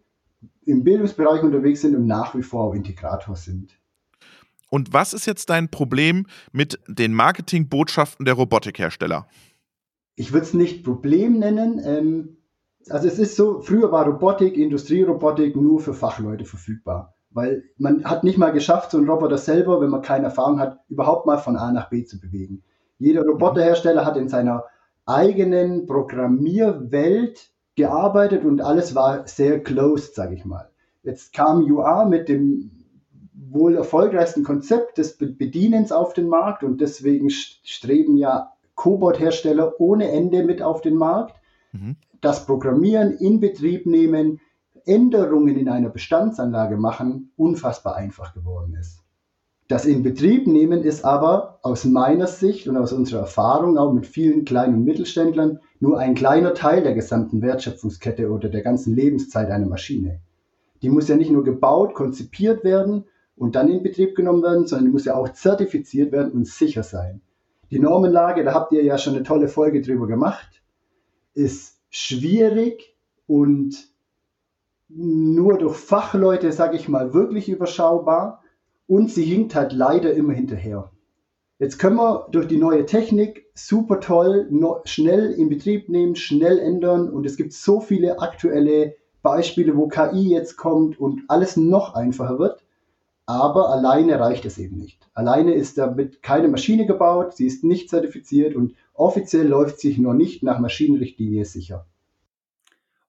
im 0.65 0.83
Bildungsbereich 0.83 1.43
unterwegs 1.43 1.81
sind 1.81 1.95
und 1.95 2.07
nach 2.07 2.35
wie 2.35 2.41
vor 2.41 2.63
auch 2.65 2.73
Integrator 2.73 3.35
sind. 3.35 3.77
Und 4.73 4.91
was 4.91 5.13
ist 5.13 5.27
jetzt 5.27 5.51
dein 5.51 5.69
Problem 5.69 6.25
mit 6.51 6.79
den 6.87 7.13
Marketingbotschaften 7.13 8.25
der 8.25 8.33
Robotikhersteller? 8.33 9.27
Ich 10.15 10.33
würde 10.33 10.47
es 10.47 10.55
nicht 10.55 10.83
Problem 10.83 11.37
nennen. 11.37 11.79
Ähm, 11.85 12.37
also 12.89 13.07
es 13.07 13.19
ist 13.19 13.35
so, 13.35 13.61
früher 13.61 13.91
war 13.91 14.07
Robotik, 14.07 14.57
Industrierobotik 14.57 15.55
nur 15.55 15.79
für 15.79 15.93
Fachleute 15.93 16.45
verfügbar. 16.45 17.13
Weil 17.29 17.65
man 17.77 18.03
hat 18.05 18.23
nicht 18.23 18.39
mal 18.39 18.49
geschafft, 18.49 18.89
so 18.89 18.97
einen 18.97 19.07
Roboter 19.07 19.37
selber, 19.37 19.79
wenn 19.79 19.91
man 19.91 20.01
keine 20.01 20.25
Erfahrung 20.25 20.59
hat, 20.59 20.79
überhaupt 20.89 21.27
mal 21.27 21.37
von 21.37 21.55
A 21.55 21.71
nach 21.71 21.91
B 21.91 22.03
zu 22.03 22.19
bewegen. 22.19 22.63
Jeder 22.97 23.21
Roboterhersteller 23.21 24.07
hat 24.07 24.17
in 24.17 24.27
seiner 24.27 24.63
eigenen 25.05 25.85
Programmierwelt 25.85 27.51
gearbeitet 27.75 28.43
und 28.43 28.59
alles 28.59 28.95
war 28.95 29.27
sehr 29.27 29.61
closed, 29.61 30.15
sage 30.15 30.33
ich 30.33 30.45
mal. 30.45 30.71
Jetzt 31.03 31.31
kam 31.31 31.61
UR 31.61 32.07
mit 32.07 32.27
dem 32.27 32.71
wohl 33.53 33.75
erfolgreichsten 33.75 34.43
Konzept 34.43 34.97
des 34.97 35.17
Bedienens 35.17 35.91
auf 35.91 36.13
den 36.13 36.27
Markt 36.27 36.63
und 36.63 36.81
deswegen 36.81 37.29
streben 37.29 38.17
ja 38.17 38.53
Cobot-Hersteller 38.75 39.79
ohne 39.79 40.11
Ende 40.11 40.43
mit 40.43 40.61
auf 40.61 40.81
den 40.81 40.95
Markt. 40.95 41.35
mhm. 41.71 41.95
das 42.21 42.45
Programmieren, 42.45 43.13
in 43.17 43.39
Betrieb 43.39 43.85
nehmen, 43.85 44.39
Änderungen 44.85 45.57
in 45.57 45.69
einer 45.69 45.89
Bestandsanlage 45.89 46.77
machen 46.77 47.31
unfassbar 47.37 47.95
einfach 47.95 48.33
geworden 48.33 48.75
ist. 48.79 49.03
Das 49.69 49.85
Inbetriebnehmen 49.85 50.83
ist 50.83 51.05
aber 51.05 51.59
aus 51.61 51.85
meiner 51.85 52.27
Sicht 52.27 52.67
und 52.67 52.75
aus 52.75 52.91
unserer 52.91 53.21
Erfahrung 53.21 53.77
auch 53.77 53.93
mit 53.93 54.05
vielen 54.05 54.45
kleinen 54.45 54.75
und 54.75 54.83
Mittelständlern 54.83 55.59
nur 55.79 55.99
ein 55.99 56.15
kleiner 56.15 56.53
Teil 56.53 56.83
der 56.83 56.93
gesamten 56.93 57.41
Wertschöpfungskette 57.41 58.29
oder 58.29 58.49
der 58.49 58.61
ganzen 58.61 58.93
Lebenszeit 58.93 59.49
einer 59.49 59.65
Maschine. 59.65 60.19
Die 60.81 60.89
muss 60.89 61.07
ja 61.07 61.15
nicht 61.15 61.31
nur 61.31 61.45
gebaut, 61.45 61.93
konzipiert 61.93 62.63
werden 62.65 63.05
und 63.35 63.55
dann 63.55 63.69
in 63.69 63.83
Betrieb 63.83 64.15
genommen 64.15 64.43
werden, 64.43 64.67
sondern 64.67 64.85
die 64.85 64.91
muss 64.91 65.05
ja 65.05 65.15
auch 65.15 65.29
zertifiziert 65.29 66.11
werden 66.11 66.31
und 66.31 66.47
sicher 66.47 66.83
sein. 66.83 67.21
Die 67.71 67.79
Normenlage, 67.79 68.43
da 68.43 68.53
habt 68.53 68.71
ihr 68.71 68.83
ja 68.83 68.97
schon 68.97 69.15
eine 69.15 69.23
tolle 69.23 69.47
Folge 69.47 69.81
drüber 69.81 70.07
gemacht, 70.07 70.61
ist 71.33 71.79
schwierig 71.89 72.95
und 73.25 73.87
nur 74.89 75.57
durch 75.57 75.75
Fachleute, 75.75 76.51
sage 76.51 76.75
ich 76.75 76.87
mal, 76.87 77.13
wirklich 77.13 77.49
überschaubar 77.49 78.43
und 78.87 79.09
sie 79.09 79.23
hinkt 79.23 79.55
halt 79.55 79.73
leider 79.73 80.13
immer 80.13 80.33
hinterher. 80.33 80.91
Jetzt 81.59 81.79
können 81.79 81.95
wir 81.95 82.27
durch 82.31 82.47
die 82.47 82.57
neue 82.57 82.85
Technik 82.85 83.45
super 83.55 83.99
toll 83.99 84.49
schnell 84.85 85.31
in 85.31 85.49
Betrieb 85.49 85.87
nehmen, 85.89 86.15
schnell 86.15 86.59
ändern 86.59 87.09
und 87.09 87.25
es 87.25 87.37
gibt 87.37 87.53
so 87.53 87.79
viele 87.79 88.19
aktuelle 88.19 88.95
Beispiele, 89.21 89.77
wo 89.77 89.87
KI 89.87 90.29
jetzt 90.29 90.57
kommt 90.57 90.99
und 90.99 91.21
alles 91.27 91.55
noch 91.55 91.95
einfacher 91.95 92.37
wird. 92.37 92.62
Aber 93.25 93.69
alleine 93.69 94.19
reicht 94.19 94.45
es 94.45 94.57
eben 94.57 94.77
nicht. 94.77 94.99
Alleine 95.13 95.53
ist 95.53 95.77
damit 95.77 96.21
keine 96.21 96.47
Maschine 96.47 96.85
gebaut, 96.85 97.35
sie 97.35 97.47
ist 97.47 97.63
nicht 97.63 97.89
zertifiziert 97.89 98.55
und 98.55 98.73
offiziell 98.93 99.47
läuft 99.47 99.79
sich 99.79 99.97
noch 99.97 100.13
nicht 100.13 100.43
nach 100.43 100.59
Maschinenrichtlinie 100.59 101.45
sicher. 101.45 101.85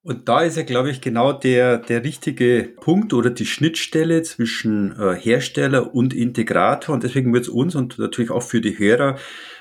Und 0.04 0.28
da 0.28 0.42
ist 0.42 0.58
ja, 0.58 0.64
glaube 0.64 0.90
ich, 0.90 1.00
genau 1.00 1.32
der, 1.32 1.78
der 1.78 2.04
richtige 2.04 2.74
Punkt 2.78 3.14
oder 3.14 3.30
die 3.30 3.46
Schnittstelle 3.46 4.22
zwischen 4.22 4.94
äh, 5.00 5.14
Hersteller 5.14 5.94
und 5.94 6.12
Integrator. 6.12 6.94
Und 6.94 7.04
deswegen 7.04 7.32
wird 7.32 7.44
es 7.44 7.48
uns 7.48 7.74
und 7.74 7.98
natürlich 7.98 8.30
auch 8.30 8.42
für 8.42 8.60
die 8.60 8.78
Hörer 8.78 9.16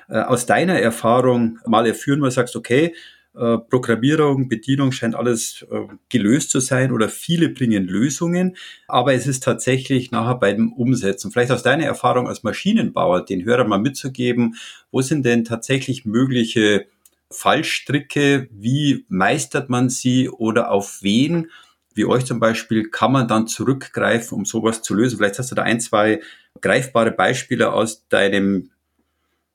äh, 0.10 0.20
aus 0.20 0.46
deiner 0.46 0.78
Erfahrung 0.78 1.60
mal 1.66 1.88
erführen, 1.88 2.20
wo 2.20 2.26
du 2.26 2.32
sagst, 2.32 2.58
okay, 2.58 2.94
äh, 3.36 3.58
Programmierung, 3.58 4.48
Bedienung 4.48 4.92
scheint 4.92 5.16
alles 5.16 5.66
äh, 5.72 5.88
gelöst 6.10 6.52
zu 6.52 6.60
sein 6.60 6.92
oder 6.92 7.10
viele 7.10 7.50
bringen 7.50 7.86
Lösungen, 7.86 8.56
aber 8.88 9.14
es 9.14 9.26
ist 9.26 9.44
tatsächlich 9.44 10.12
nachher 10.12 10.36
bei 10.36 10.54
dem 10.54 10.72
Umsetzen. 10.72 11.32
Vielleicht 11.32 11.52
aus 11.52 11.64
deiner 11.64 11.86
Erfahrung 11.86 12.28
als 12.28 12.44
Maschinenbauer 12.44 13.26
den 13.26 13.44
Hörern 13.44 13.70
mal 13.70 13.80
mitzugeben, 13.80 14.56
wo 14.92 15.02
sind 15.02 15.26
denn 15.26 15.46
tatsächlich 15.46 16.06
mögliche 16.06 16.86
Fallstricke, 17.32 18.48
wie 18.52 19.06
meistert 19.10 19.70
man 19.70 19.90
sie 19.90 20.30
oder 20.30 20.72
auf 20.72 21.00
wen, 21.02 21.50
wie 21.96 22.06
euch 22.06 22.26
zum 22.26 22.40
Beispiel, 22.40 22.90
kann 22.90 23.12
man 23.12 23.28
dann 23.28 23.48
zurückgreifen, 23.48 24.38
um 24.38 24.46
sowas 24.46 24.82
zu 24.82 24.94
lösen? 24.94 25.18
Vielleicht 25.18 25.40
hast 25.40 25.52
du 25.52 25.56
da 25.56 25.64
ein, 25.64 25.80
zwei 25.80 26.22
greifbare 26.62 27.12
Beispiele 27.12 27.74
aus 27.74 28.08
deinem 28.08 28.70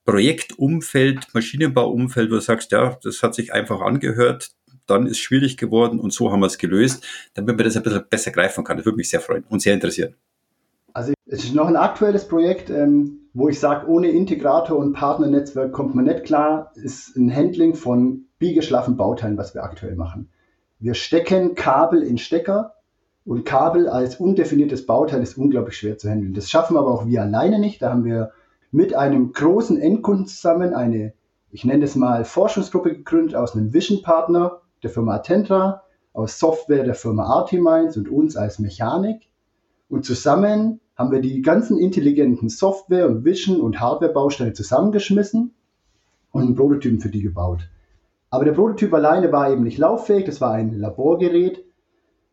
Projektumfeld, 0.08 1.34
Maschinenbauumfeld, 1.34 2.30
wo 2.30 2.36
du 2.36 2.40
sagst, 2.40 2.72
ja, 2.72 2.96
das 3.02 3.22
hat 3.22 3.34
sich 3.34 3.52
einfach 3.52 3.82
angehört, 3.82 4.52
dann 4.86 5.06
ist 5.06 5.18
schwierig 5.18 5.58
geworden 5.58 6.00
und 6.00 6.14
so 6.14 6.32
haben 6.32 6.40
wir 6.40 6.46
es 6.46 6.56
gelöst, 6.56 7.06
damit 7.34 7.58
man 7.58 7.64
das 7.64 7.76
ein 7.76 7.82
bisschen 7.82 8.04
besser 8.08 8.30
greifen 8.30 8.64
kann. 8.64 8.78
Das 8.78 8.86
würde 8.86 8.96
mich 8.96 9.10
sehr 9.10 9.20
freuen 9.20 9.44
und 9.50 9.60
sehr 9.60 9.74
interessieren. 9.74 10.14
Also 10.94 11.12
es 11.26 11.44
ist 11.44 11.54
noch 11.54 11.66
ein 11.66 11.76
aktuelles 11.76 12.26
Projekt, 12.26 12.70
ähm, 12.70 13.28
wo 13.34 13.50
ich 13.50 13.60
sage, 13.60 13.86
ohne 13.86 14.08
Integrator 14.08 14.78
und 14.78 14.94
Partnernetzwerk 14.94 15.72
kommt 15.72 15.94
man 15.94 16.06
nicht 16.06 16.24
klar, 16.24 16.72
ist 16.74 17.14
ein 17.14 17.34
Handling 17.34 17.74
von 17.74 18.24
biegeschlaffen 18.38 18.96
Bauteilen, 18.96 19.36
was 19.36 19.54
wir 19.54 19.62
aktuell 19.62 19.94
machen. 19.94 20.30
Wir 20.78 20.94
stecken 20.94 21.54
Kabel 21.54 22.02
in 22.02 22.16
Stecker 22.16 22.76
und 23.26 23.44
Kabel 23.44 23.90
als 23.90 24.16
undefiniertes 24.16 24.86
Bauteil 24.86 25.22
ist 25.22 25.36
unglaublich 25.36 25.76
schwer 25.76 25.98
zu 25.98 26.08
handeln. 26.08 26.32
Das 26.32 26.48
schaffen 26.48 26.78
aber 26.78 26.90
auch 26.94 27.06
wir 27.06 27.20
alleine 27.20 27.58
nicht. 27.58 27.82
Da 27.82 27.90
haben 27.90 28.06
wir 28.06 28.32
mit 28.70 28.94
einem 28.94 29.32
großen 29.32 29.80
Endkunden 29.80 30.26
zusammen 30.26 30.74
eine, 30.74 31.14
ich 31.50 31.64
nenne 31.64 31.84
es 31.84 31.96
mal, 31.96 32.24
Forschungsgruppe 32.24 32.94
gegründet 32.94 33.34
aus 33.34 33.54
einem 33.54 33.72
Vision-Partner 33.72 34.60
der 34.82 34.90
Firma 34.90 35.14
Attentra, 35.14 35.82
aus 36.12 36.38
Software 36.38 36.84
der 36.84 36.94
Firma 36.94 37.24
Artimines 37.24 37.96
und 37.96 38.08
uns 38.08 38.36
als 38.36 38.58
Mechanik. 38.58 39.28
Und 39.88 40.04
zusammen 40.04 40.80
haben 40.96 41.12
wir 41.12 41.20
die 41.20 41.42
ganzen 41.42 41.78
intelligenten 41.78 42.48
Software- 42.48 43.06
und 43.06 43.24
Vision- 43.24 43.60
und 43.60 43.80
Hardware-Bausteine 43.80 44.52
zusammengeschmissen 44.52 45.54
und 46.32 46.42
einen 46.42 46.56
Prototypen 46.56 47.00
für 47.00 47.08
die 47.08 47.22
gebaut. 47.22 47.68
Aber 48.30 48.44
der 48.44 48.52
Prototyp 48.52 48.92
alleine 48.92 49.32
war 49.32 49.50
eben 49.50 49.62
nicht 49.62 49.78
lauffähig, 49.78 50.26
das 50.26 50.40
war 50.40 50.52
ein 50.52 50.78
Laborgerät. 50.78 51.64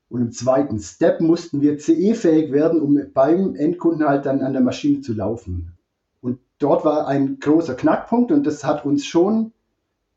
Und 0.09 0.21
im 0.21 0.31
zweiten 0.31 0.79
Step 0.79 1.21
mussten 1.21 1.61
wir 1.61 1.77
CE-fähig 1.77 2.51
werden, 2.51 2.81
um 2.81 2.99
beim 3.13 3.55
Endkunden 3.55 4.07
halt 4.07 4.25
dann 4.25 4.41
an 4.41 4.53
der 4.53 4.61
Maschine 4.61 5.01
zu 5.01 5.13
laufen. 5.13 5.74
Dort 6.59 6.85
war 6.85 7.07
ein 7.07 7.39
großer 7.39 7.75
Knackpunkt 7.75 8.31
und 8.31 8.45
das 8.45 8.63
hat 8.63 8.85
uns 8.85 9.05
schon 9.05 9.51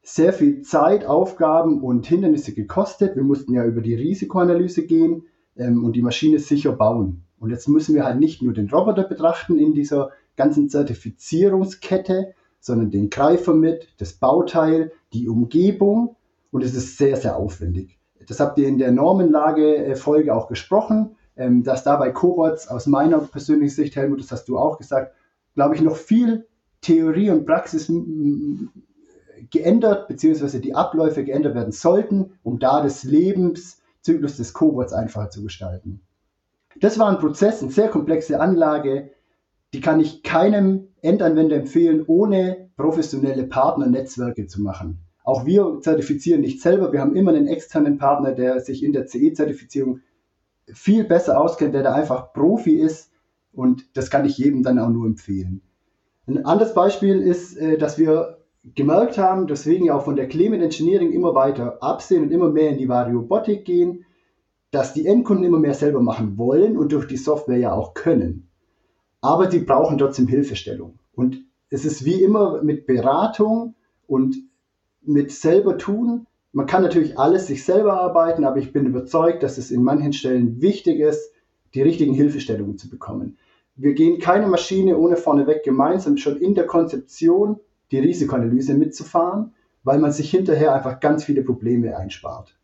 sehr 0.02 0.32
viel 0.32 0.62
Zeit, 0.62 1.04
Aufgaben 1.04 1.82
und 1.82 2.06
Hindernisse 2.06 2.54
gekostet. 2.54 3.16
Wir 3.16 3.24
mussten 3.24 3.52
ja 3.52 3.64
über 3.64 3.80
die 3.80 3.94
Risikoanalyse 3.94 4.86
gehen 4.86 5.24
ähm, 5.56 5.84
und 5.84 5.94
die 5.94 6.02
Maschine 6.02 6.38
sicher 6.38 6.72
bauen. 6.72 7.24
Und 7.38 7.50
jetzt 7.50 7.68
müssen 7.68 7.94
wir 7.94 8.04
halt 8.04 8.18
nicht 8.18 8.42
nur 8.42 8.52
den 8.52 8.70
Roboter 8.70 9.04
betrachten 9.04 9.58
in 9.58 9.74
dieser 9.74 10.10
ganzen 10.36 10.68
Zertifizierungskette, 10.68 12.34
sondern 12.60 12.90
den 12.90 13.10
Greifer 13.10 13.54
mit, 13.54 13.88
das 13.98 14.14
Bauteil, 14.14 14.92
die 15.12 15.28
Umgebung 15.28 16.16
und 16.50 16.64
es 16.64 16.74
ist 16.74 16.96
sehr, 16.96 17.16
sehr 17.16 17.36
aufwendig. 17.36 17.98
Das 18.26 18.40
habt 18.40 18.58
ihr 18.58 18.68
in 18.68 18.78
der 18.78 18.92
Normenlage-Folge 18.92 20.34
auch 20.34 20.48
gesprochen, 20.48 21.16
ähm, 21.36 21.62
dass 21.62 21.84
da 21.84 21.96
bei 21.96 22.10
Cobots 22.10 22.68
aus 22.68 22.86
meiner 22.86 23.18
persönlichen 23.18 23.74
Sicht, 23.74 23.96
Helmut, 23.96 24.20
das 24.20 24.32
hast 24.32 24.48
du 24.48 24.58
auch 24.58 24.78
gesagt, 24.78 25.14
glaube 25.58 25.74
ich, 25.74 25.80
noch 25.80 25.96
viel 25.96 26.46
Theorie 26.82 27.30
und 27.30 27.44
Praxis 27.44 27.92
geändert, 29.50 30.06
beziehungsweise 30.06 30.60
die 30.60 30.76
Abläufe 30.76 31.24
geändert 31.24 31.56
werden 31.56 31.72
sollten, 31.72 32.38
um 32.44 32.60
da 32.60 32.80
des 32.80 33.02
Lebenszyklus 33.02 34.36
des 34.36 34.52
Cobots 34.52 34.92
einfacher 34.92 35.30
zu 35.30 35.42
gestalten. 35.42 36.00
Das 36.78 36.96
war 37.00 37.08
ein 37.08 37.18
Prozess, 37.18 37.60
eine 37.60 37.72
sehr 37.72 37.88
komplexe 37.88 38.38
Anlage, 38.38 39.10
die 39.74 39.80
kann 39.80 39.98
ich 39.98 40.22
keinem 40.22 40.90
Endanwender 41.02 41.56
empfehlen, 41.56 42.04
ohne 42.06 42.70
professionelle 42.76 43.42
Partnernetzwerke 43.42 44.46
zu 44.46 44.62
machen. 44.62 45.00
Auch 45.24 45.44
wir 45.44 45.80
zertifizieren 45.80 46.40
nicht 46.40 46.62
selber, 46.62 46.92
wir 46.92 47.00
haben 47.00 47.16
immer 47.16 47.32
einen 47.32 47.48
externen 47.48 47.98
Partner, 47.98 48.30
der 48.30 48.60
sich 48.60 48.84
in 48.84 48.92
der 48.92 49.06
CE-Zertifizierung 49.06 50.02
viel 50.72 51.02
besser 51.02 51.40
auskennt, 51.40 51.74
der 51.74 51.82
da 51.82 51.94
einfach 51.94 52.32
Profi 52.32 52.74
ist 52.76 53.07
und 53.58 53.86
das 53.94 54.08
kann 54.08 54.24
ich 54.24 54.38
jedem 54.38 54.62
dann 54.62 54.78
auch 54.78 54.88
nur 54.88 55.04
empfehlen. 55.04 55.62
Ein 56.28 56.44
anderes 56.44 56.74
Beispiel 56.74 57.20
ist, 57.20 57.56
äh, 57.56 57.76
dass 57.76 57.98
wir 57.98 58.38
gemerkt 58.76 59.18
haben, 59.18 59.48
deswegen 59.48 59.86
ja 59.86 59.96
auch 59.96 60.04
von 60.04 60.14
der 60.14 60.28
Clement 60.28 60.62
Engineering 60.62 61.10
immer 61.10 61.34
weiter 61.34 61.82
absehen 61.82 62.22
und 62.22 62.30
immer 62.30 62.50
mehr 62.50 62.70
in 62.70 62.78
die 62.78 62.88
Variobotik 62.88 63.64
gehen, 63.64 64.04
dass 64.70 64.94
die 64.94 65.06
Endkunden 65.06 65.44
immer 65.44 65.58
mehr 65.58 65.74
selber 65.74 66.00
machen 66.00 66.38
wollen 66.38 66.78
und 66.78 66.92
durch 66.92 67.08
die 67.08 67.16
Software 67.16 67.58
ja 67.58 67.72
auch 67.72 67.94
können. 67.94 68.48
Aber 69.22 69.50
sie 69.50 69.58
brauchen 69.58 69.98
trotzdem 69.98 70.28
Hilfestellung. 70.28 71.00
Und 71.16 71.42
es 71.68 71.84
ist 71.84 72.04
wie 72.04 72.22
immer 72.22 72.62
mit 72.62 72.86
Beratung 72.86 73.74
und 74.06 74.36
mit 75.02 75.32
selber 75.32 75.78
tun. 75.78 76.28
Man 76.52 76.66
kann 76.66 76.82
natürlich 76.82 77.18
alles 77.18 77.48
sich 77.48 77.64
selber 77.64 78.00
arbeiten, 78.00 78.44
aber 78.44 78.58
ich 78.58 78.72
bin 78.72 78.86
überzeugt, 78.86 79.42
dass 79.42 79.58
es 79.58 79.72
in 79.72 79.82
manchen 79.82 80.12
Stellen 80.12 80.60
wichtig 80.60 81.00
ist, 81.00 81.32
die 81.74 81.82
richtigen 81.82 82.14
Hilfestellungen 82.14 82.78
zu 82.78 82.88
bekommen. 82.88 83.36
Wir 83.80 83.94
gehen 83.94 84.18
keine 84.18 84.48
Maschine 84.48 84.98
ohne 84.98 85.16
vorneweg 85.16 85.62
gemeinsam 85.62 86.16
schon 86.16 86.36
in 86.38 86.56
der 86.56 86.66
Konzeption 86.66 87.60
die 87.92 88.00
Risikoanalyse 88.00 88.74
mitzufahren, 88.74 89.54
weil 89.84 90.00
man 90.00 90.10
sich 90.10 90.32
hinterher 90.32 90.74
einfach 90.74 90.98
ganz 90.98 91.22
viele 91.22 91.44
Probleme 91.44 91.96
einspart. 91.96 92.58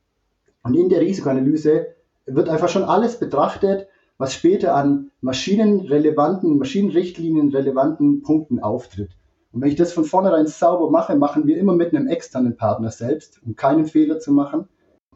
Und 0.64 0.74
in 0.74 0.88
der 0.88 1.00
Risikoanalyse 1.00 1.86
wird 2.26 2.48
einfach 2.48 2.68
schon 2.68 2.82
alles 2.82 3.20
betrachtet, 3.20 3.86
was 4.18 4.34
später 4.34 4.74
an 4.74 5.12
maschinenrelevanten, 5.20 6.58
maschinenrichtlinienrelevanten 6.58 8.22
Punkten 8.22 8.58
auftritt. 8.58 9.16
Und 9.52 9.62
wenn 9.62 9.68
ich 9.68 9.76
das 9.76 9.92
von 9.92 10.02
vornherein 10.02 10.48
sauber 10.48 10.90
mache, 10.90 11.14
machen 11.14 11.46
wir 11.46 11.56
immer 11.58 11.76
mit 11.76 11.94
einem 11.94 12.08
externen 12.08 12.56
Partner 12.56 12.90
selbst, 12.90 13.40
um 13.46 13.54
keinen 13.54 13.86
Fehler 13.86 14.18
zu 14.18 14.32
machen, 14.32 14.66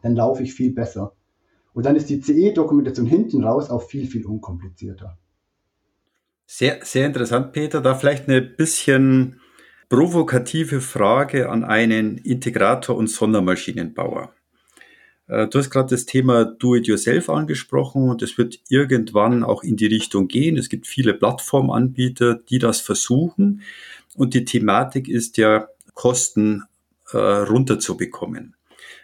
dann 0.01 0.15
laufe 0.15 0.43
ich 0.43 0.53
viel 0.53 0.73
besser. 0.73 1.11
Und 1.73 1.85
dann 1.85 1.97
ist 1.97 2.09
die 2.09 2.21
CE-Dokumentation 2.21 3.05
hinten 3.05 3.43
raus 3.43 3.69
auch 3.69 3.81
viel, 3.81 4.07
viel 4.07 4.25
unkomplizierter. 4.25 5.17
Sehr, 6.51 6.79
sehr 6.83 7.05
interessant, 7.05 7.53
Peter. 7.53 7.79
Da 7.79 7.93
vielleicht 7.93 8.27
eine 8.27 8.41
bisschen 8.41 9.39
provokative 9.87 10.81
Frage 10.81 11.47
an 11.47 11.63
einen 11.63 12.17
Integrator 12.17 12.97
und 12.97 13.05
Sondermaschinenbauer. 13.05 14.33
Äh, 15.27 15.47
du 15.47 15.59
hast 15.59 15.69
gerade 15.69 15.91
das 15.91 16.07
Thema 16.07 16.45
Do-it-yourself 16.45 17.29
angesprochen 17.29 18.09
und 18.09 18.23
es 18.23 18.39
wird 18.39 18.61
irgendwann 18.67 19.43
auch 19.43 19.61
in 19.61 19.77
die 19.77 19.85
Richtung 19.85 20.27
gehen. 20.27 20.57
Es 20.57 20.69
gibt 20.69 20.87
viele 20.87 21.13
Plattformanbieter, 21.13 22.39
die 22.49 22.57
das 22.57 22.81
versuchen 22.81 23.61
und 24.15 24.33
die 24.33 24.43
Thematik 24.43 25.07
ist 25.07 25.37
ja, 25.37 25.67
Kosten 25.93 26.63
äh, 27.11 27.17
runterzubekommen. 27.17 28.55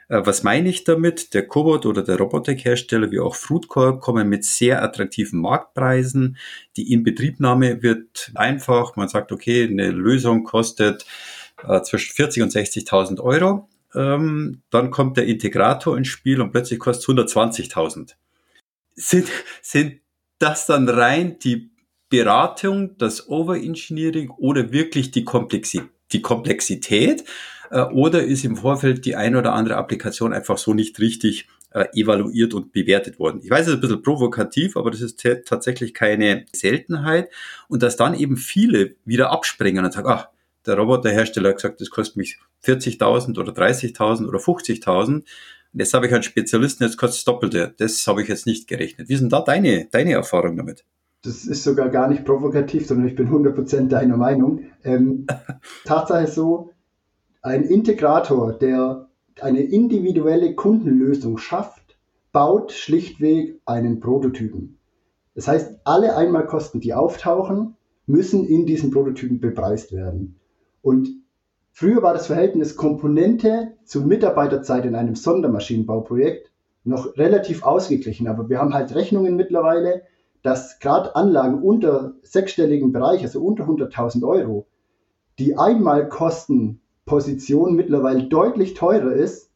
Äh, 0.07 0.21
was 0.25 0.43
meine 0.43 0.69
ich 0.69 0.83
damit? 0.83 1.33
Der 1.33 1.47
Cobot 1.47 1.85
oder 1.85 2.03
der 2.03 2.17
Robotikhersteller 2.17 3.11
wie 3.11 3.19
auch 3.19 3.35
Fruitcore 3.35 3.99
kommen 3.99 4.29
mit 4.29 4.45
sehr 4.45 4.83
attraktiven 4.83 5.39
Marktpreisen. 5.39 6.37
Die 6.77 6.91
Inbetriebnahme 6.91 7.81
wird 7.81 8.31
einfach. 8.35 8.95
Man 8.95 9.09
sagt, 9.09 9.31
okay, 9.31 9.63
eine 9.63 9.91
Lösung 9.91 10.43
kostet 10.43 11.05
äh, 11.63 11.81
zwischen 11.81 12.13
40 12.15 12.43
und 12.43 12.53
60.000 12.53 13.19
Euro. 13.21 13.69
Ähm, 13.93 14.61
dann 14.69 14.91
kommt 14.91 15.17
der 15.17 15.25
Integrator 15.25 15.97
ins 15.97 16.09
Spiel 16.09 16.41
und 16.41 16.51
plötzlich 16.51 16.79
kostet 16.79 17.17
120.000. 17.17 18.15
Sind, 18.95 19.27
sind 19.61 20.01
das 20.39 20.65
dann 20.65 20.87
rein 20.89 21.39
die 21.39 21.71
Beratung, 22.09 22.97
das 22.97 23.29
Overengineering 23.29 24.29
oder 24.29 24.71
wirklich 24.71 25.11
die, 25.11 25.23
Komplexi 25.23 25.83
die 26.11 26.21
Komplexität? 26.21 27.23
Äh, 27.71 27.81
oder 27.81 28.23
ist 28.23 28.45
im 28.45 28.55
Vorfeld 28.55 29.05
die 29.05 29.15
ein 29.15 29.35
oder 29.35 29.53
andere 29.53 29.77
Applikation 29.77 30.33
einfach 30.33 30.57
so 30.57 30.73
nicht 30.73 30.99
richtig 30.99 31.47
äh, 31.71 31.85
evaluiert 31.93 32.53
und 32.53 32.71
bewertet 32.71 33.19
worden? 33.19 33.41
Ich 33.43 33.49
weiß, 33.49 33.61
es 33.61 33.67
ist 33.67 33.73
ein 33.75 33.81
bisschen 33.81 34.01
provokativ, 34.01 34.77
aber 34.77 34.91
das 34.91 35.01
ist 35.01 35.25
tatsächlich 35.45 35.93
keine 35.93 36.45
Seltenheit. 36.53 37.29
Und 37.67 37.83
dass 37.83 37.95
dann 37.95 38.13
eben 38.13 38.37
viele 38.37 38.95
wieder 39.05 39.31
abspringen 39.31 39.83
und 39.83 39.93
sagen, 39.93 40.07
ach, 40.09 40.29
der 40.65 40.77
Roboterhersteller 40.77 41.49
hat 41.49 41.57
gesagt, 41.57 41.81
das 41.81 41.89
kostet 41.89 42.17
mich 42.17 42.39
40.000 42.63 43.39
oder 43.39 43.51
30.000 43.51 44.27
oder 44.27 44.39
50.000. 44.39 45.07
Und 45.07 45.25
jetzt 45.73 45.93
habe 45.93 46.07
ich 46.07 46.13
einen 46.13 46.23
Spezialisten, 46.23 46.83
jetzt 46.85 46.97
kostet 46.97 47.19
es 47.19 47.25
Doppelte. 47.25 47.73
Das 47.77 48.07
habe 48.07 48.21
ich 48.21 48.27
jetzt 48.27 48.45
nicht 48.45 48.67
gerechnet. 48.67 49.09
Wie 49.09 49.15
sind 49.15 49.31
da 49.31 49.41
deine, 49.41 49.87
deine 49.91 50.13
Erfahrung 50.13 50.57
damit? 50.57 50.85
Das 51.23 51.45
ist 51.45 51.63
sogar 51.63 51.89
gar 51.89 52.07
nicht 52.07 52.23
provokativ, 52.23 52.87
sondern 52.87 53.07
ich 53.07 53.15
bin 53.15 53.29
100% 53.29 53.87
deiner 53.89 54.15
Meinung. 54.15 54.65
Ähm, 54.83 55.25
Tatsache 55.85 56.23
ist 56.23 56.35
so, 56.35 56.71
ein 57.45 57.63
Integrator, 57.63 58.53
der 58.53 59.07
eine 59.39 59.61
individuelle 59.61 60.55
Kundenlösung 60.55 61.37
schafft, 61.37 61.95
baut 62.31 62.71
schlichtweg 62.71 63.61
einen 63.65 63.99
Prototypen. 63.99 64.79
Das 65.35 65.47
heißt, 65.47 65.79
alle 65.83 66.17
Einmalkosten, 66.17 66.81
die 66.81 66.95
auftauchen, 66.95 67.75
müssen 68.07 68.45
in 68.45 68.65
diesen 68.65 68.89
Prototypen 68.89 69.39
bepreist 69.39 69.93
werden. 69.93 70.39
Und 70.81 71.09
früher 71.71 72.01
war 72.01 72.13
das 72.13 72.27
Verhältnis 72.27 72.75
Komponente 72.75 73.73
zu 73.83 74.01
Mitarbeiterzeit 74.01 74.85
in 74.85 74.95
einem 74.95 75.15
Sondermaschinenbauprojekt 75.15 76.51
noch 76.83 77.15
relativ 77.15 77.63
ausgeglichen, 77.63 78.27
aber 78.27 78.49
wir 78.49 78.59
haben 78.59 78.73
halt 78.73 78.95
Rechnungen 78.95 79.35
mittlerweile, 79.35 80.01
dass 80.41 80.79
gerade 80.79 81.15
Anlagen 81.15 81.61
unter 81.61 82.15
sechsstelligen 82.23 82.91
Bereich, 82.91 83.21
also 83.21 83.39
unter 83.41 83.65
100.000 83.65 84.27
Euro, 84.27 84.65
die 85.37 85.57
Einmalkostenposition 87.05 87.75
mittlerweile 87.75 88.23
deutlich 88.23 88.73
teurer 88.73 89.13
ist 89.13 89.51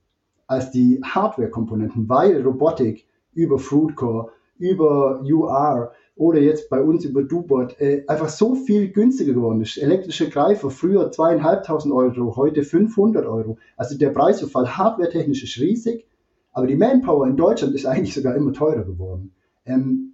als 0.48 0.72
die 0.72 1.01
Hardware-Komponenten, 1.03 2.08
weil 2.08 2.41
Robotik 2.41 3.06
über 3.34 3.58
Fruitcore, 3.60 4.32
über 4.58 5.22
UR 5.22 5.91
oder 6.15 6.39
jetzt 6.39 6.70
bei 6.70 6.82
uns 6.82 7.06
über 7.06 7.24
Dubot 7.24 7.79
äh, 7.79 8.03
einfach 8.08 8.29
so 8.29 8.56
viel 8.56 8.91
günstiger 8.91 9.34
geworden 9.34 9.62
ist. 9.62 9.77
Elektrische 9.77 10.29
Greifer 10.29 10.70
früher 10.70 11.12
zweieinhalbtausend 11.12 11.94
Euro, 11.94 12.36
heute 12.36 12.63
500 12.63 13.25
Euro. 13.25 13.58
Also 13.77 13.98
der 13.98 14.10
Preisverfall 14.10 14.77
hardwaretechnisch 14.77 15.44
ist 15.44 15.60
riesig, 15.60 16.06
aber 16.51 16.68
die 16.68 16.75
Manpower 16.75 17.25
in 17.25 17.38
Deutschland 17.38 17.74
ist 17.74 17.86
eigentlich 17.86 18.13
sogar 18.13 18.36
immer 18.36 18.53
teurer 18.53 18.84
geworden. 18.84 19.32
Ähm, 19.65 20.13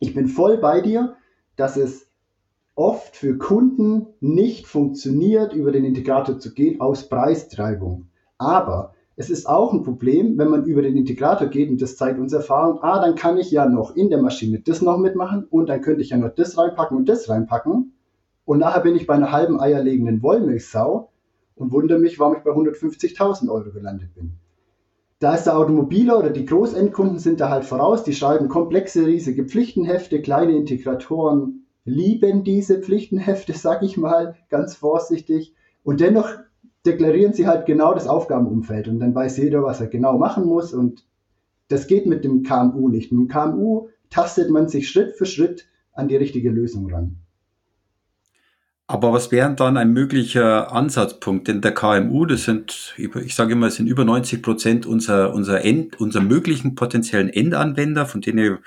ich 0.00 0.14
bin 0.14 0.28
voll 0.28 0.58
bei 0.58 0.80
dir, 0.80 1.16
dass 1.56 1.76
es 1.76 2.07
oft 2.78 3.16
für 3.16 3.36
Kunden 3.36 4.06
nicht 4.20 4.68
funktioniert, 4.68 5.52
über 5.52 5.72
den 5.72 5.84
Integrator 5.84 6.38
zu 6.38 6.54
gehen 6.54 6.80
aus 6.80 7.08
Preistreibung. 7.08 8.06
Aber 8.38 8.94
es 9.16 9.30
ist 9.30 9.48
auch 9.48 9.72
ein 9.72 9.82
Problem, 9.82 10.38
wenn 10.38 10.48
man 10.48 10.64
über 10.64 10.82
den 10.82 10.96
Integrator 10.96 11.48
geht 11.48 11.70
und 11.70 11.82
das 11.82 11.96
zeigt 11.96 12.20
uns 12.20 12.32
Erfahrung, 12.32 12.78
ah, 12.82 13.00
dann 13.00 13.16
kann 13.16 13.36
ich 13.36 13.50
ja 13.50 13.68
noch 13.68 13.96
in 13.96 14.10
der 14.10 14.22
Maschine 14.22 14.60
das 14.60 14.80
noch 14.80 14.96
mitmachen 14.96 15.44
und 15.50 15.68
dann 15.68 15.80
könnte 15.80 16.02
ich 16.02 16.10
ja 16.10 16.16
noch 16.18 16.32
das 16.32 16.56
reinpacken 16.56 16.96
und 16.96 17.08
das 17.08 17.28
reinpacken. 17.28 17.94
Und 18.44 18.58
nachher 18.60 18.80
bin 18.80 18.94
ich 18.94 19.08
bei 19.08 19.14
einer 19.14 19.32
halben 19.32 19.60
eierlegenden 19.60 20.22
Wollmilchsau 20.22 21.10
und 21.56 21.72
wundere 21.72 21.98
mich, 21.98 22.20
warum 22.20 22.36
ich 22.36 22.44
bei 22.44 22.52
150.000 22.52 23.50
Euro 23.50 23.72
gelandet 23.72 24.14
bin. 24.14 24.34
Da 25.18 25.34
ist 25.34 25.44
der 25.44 25.58
Automobiler 25.58 26.16
oder 26.16 26.30
die 26.30 26.46
Großendkunden 26.46 27.18
sind 27.18 27.40
da 27.40 27.50
halt 27.50 27.64
voraus, 27.64 28.04
die 28.04 28.14
schreiben 28.14 28.48
komplexe, 28.48 29.04
riesige 29.04 29.46
Pflichtenhefte, 29.46 30.22
kleine 30.22 30.52
Integratoren 30.52 31.57
lieben 31.88 32.44
diese 32.44 32.80
Pflichtenhefte, 32.80 33.52
sag 33.54 33.82
ich 33.82 33.96
mal, 33.96 34.36
ganz 34.48 34.74
vorsichtig. 34.74 35.54
Und 35.82 36.00
dennoch 36.00 36.30
deklarieren 36.86 37.32
sie 37.32 37.46
halt 37.46 37.66
genau 37.66 37.94
das 37.94 38.06
Aufgabenumfeld 38.06 38.88
und 38.88 39.00
dann 39.00 39.14
weiß 39.14 39.38
jeder, 39.38 39.62
was 39.62 39.80
er 39.80 39.88
genau 39.88 40.16
machen 40.18 40.46
muss 40.46 40.72
und 40.72 41.04
das 41.68 41.86
geht 41.86 42.06
mit 42.06 42.24
dem 42.24 42.42
KMU 42.42 42.88
nicht. 42.88 43.12
Mit 43.12 43.20
dem 43.20 43.28
KMU 43.28 43.88
tastet 44.10 44.50
man 44.50 44.68
sich 44.68 44.88
Schritt 44.88 45.16
für 45.16 45.26
Schritt 45.26 45.66
an 45.92 46.08
die 46.08 46.16
richtige 46.16 46.50
Lösung 46.50 46.90
ran. 46.90 47.16
Aber 48.90 49.12
was 49.12 49.30
wäre 49.30 49.54
dann 49.54 49.76
ein 49.76 49.92
möglicher 49.92 50.72
Ansatzpunkt? 50.72 51.46
Denn 51.46 51.60
der 51.60 51.74
KMU, 51.74 52.24
das 52.24 52.44
sind, 52.44 52.94
ich 52.96 53.34
sage 53.34 53.52
immer, 53.52 53.66
es 53.66 53.74
sind 53.74 53.86
über 53.86 54.02
90 54.06 54.42
Prozent 54.42 54.86
unserer, 54.86 55.34
unserer, 55.34 55.62
End, 55.62 56.00
unserer 56.00 56.22
möglichen 56.22 56.74
potenziellen 56.74 57.28
Endanwender, 57.28 58.06
von 58.06 58.22
denen 58.22 58.60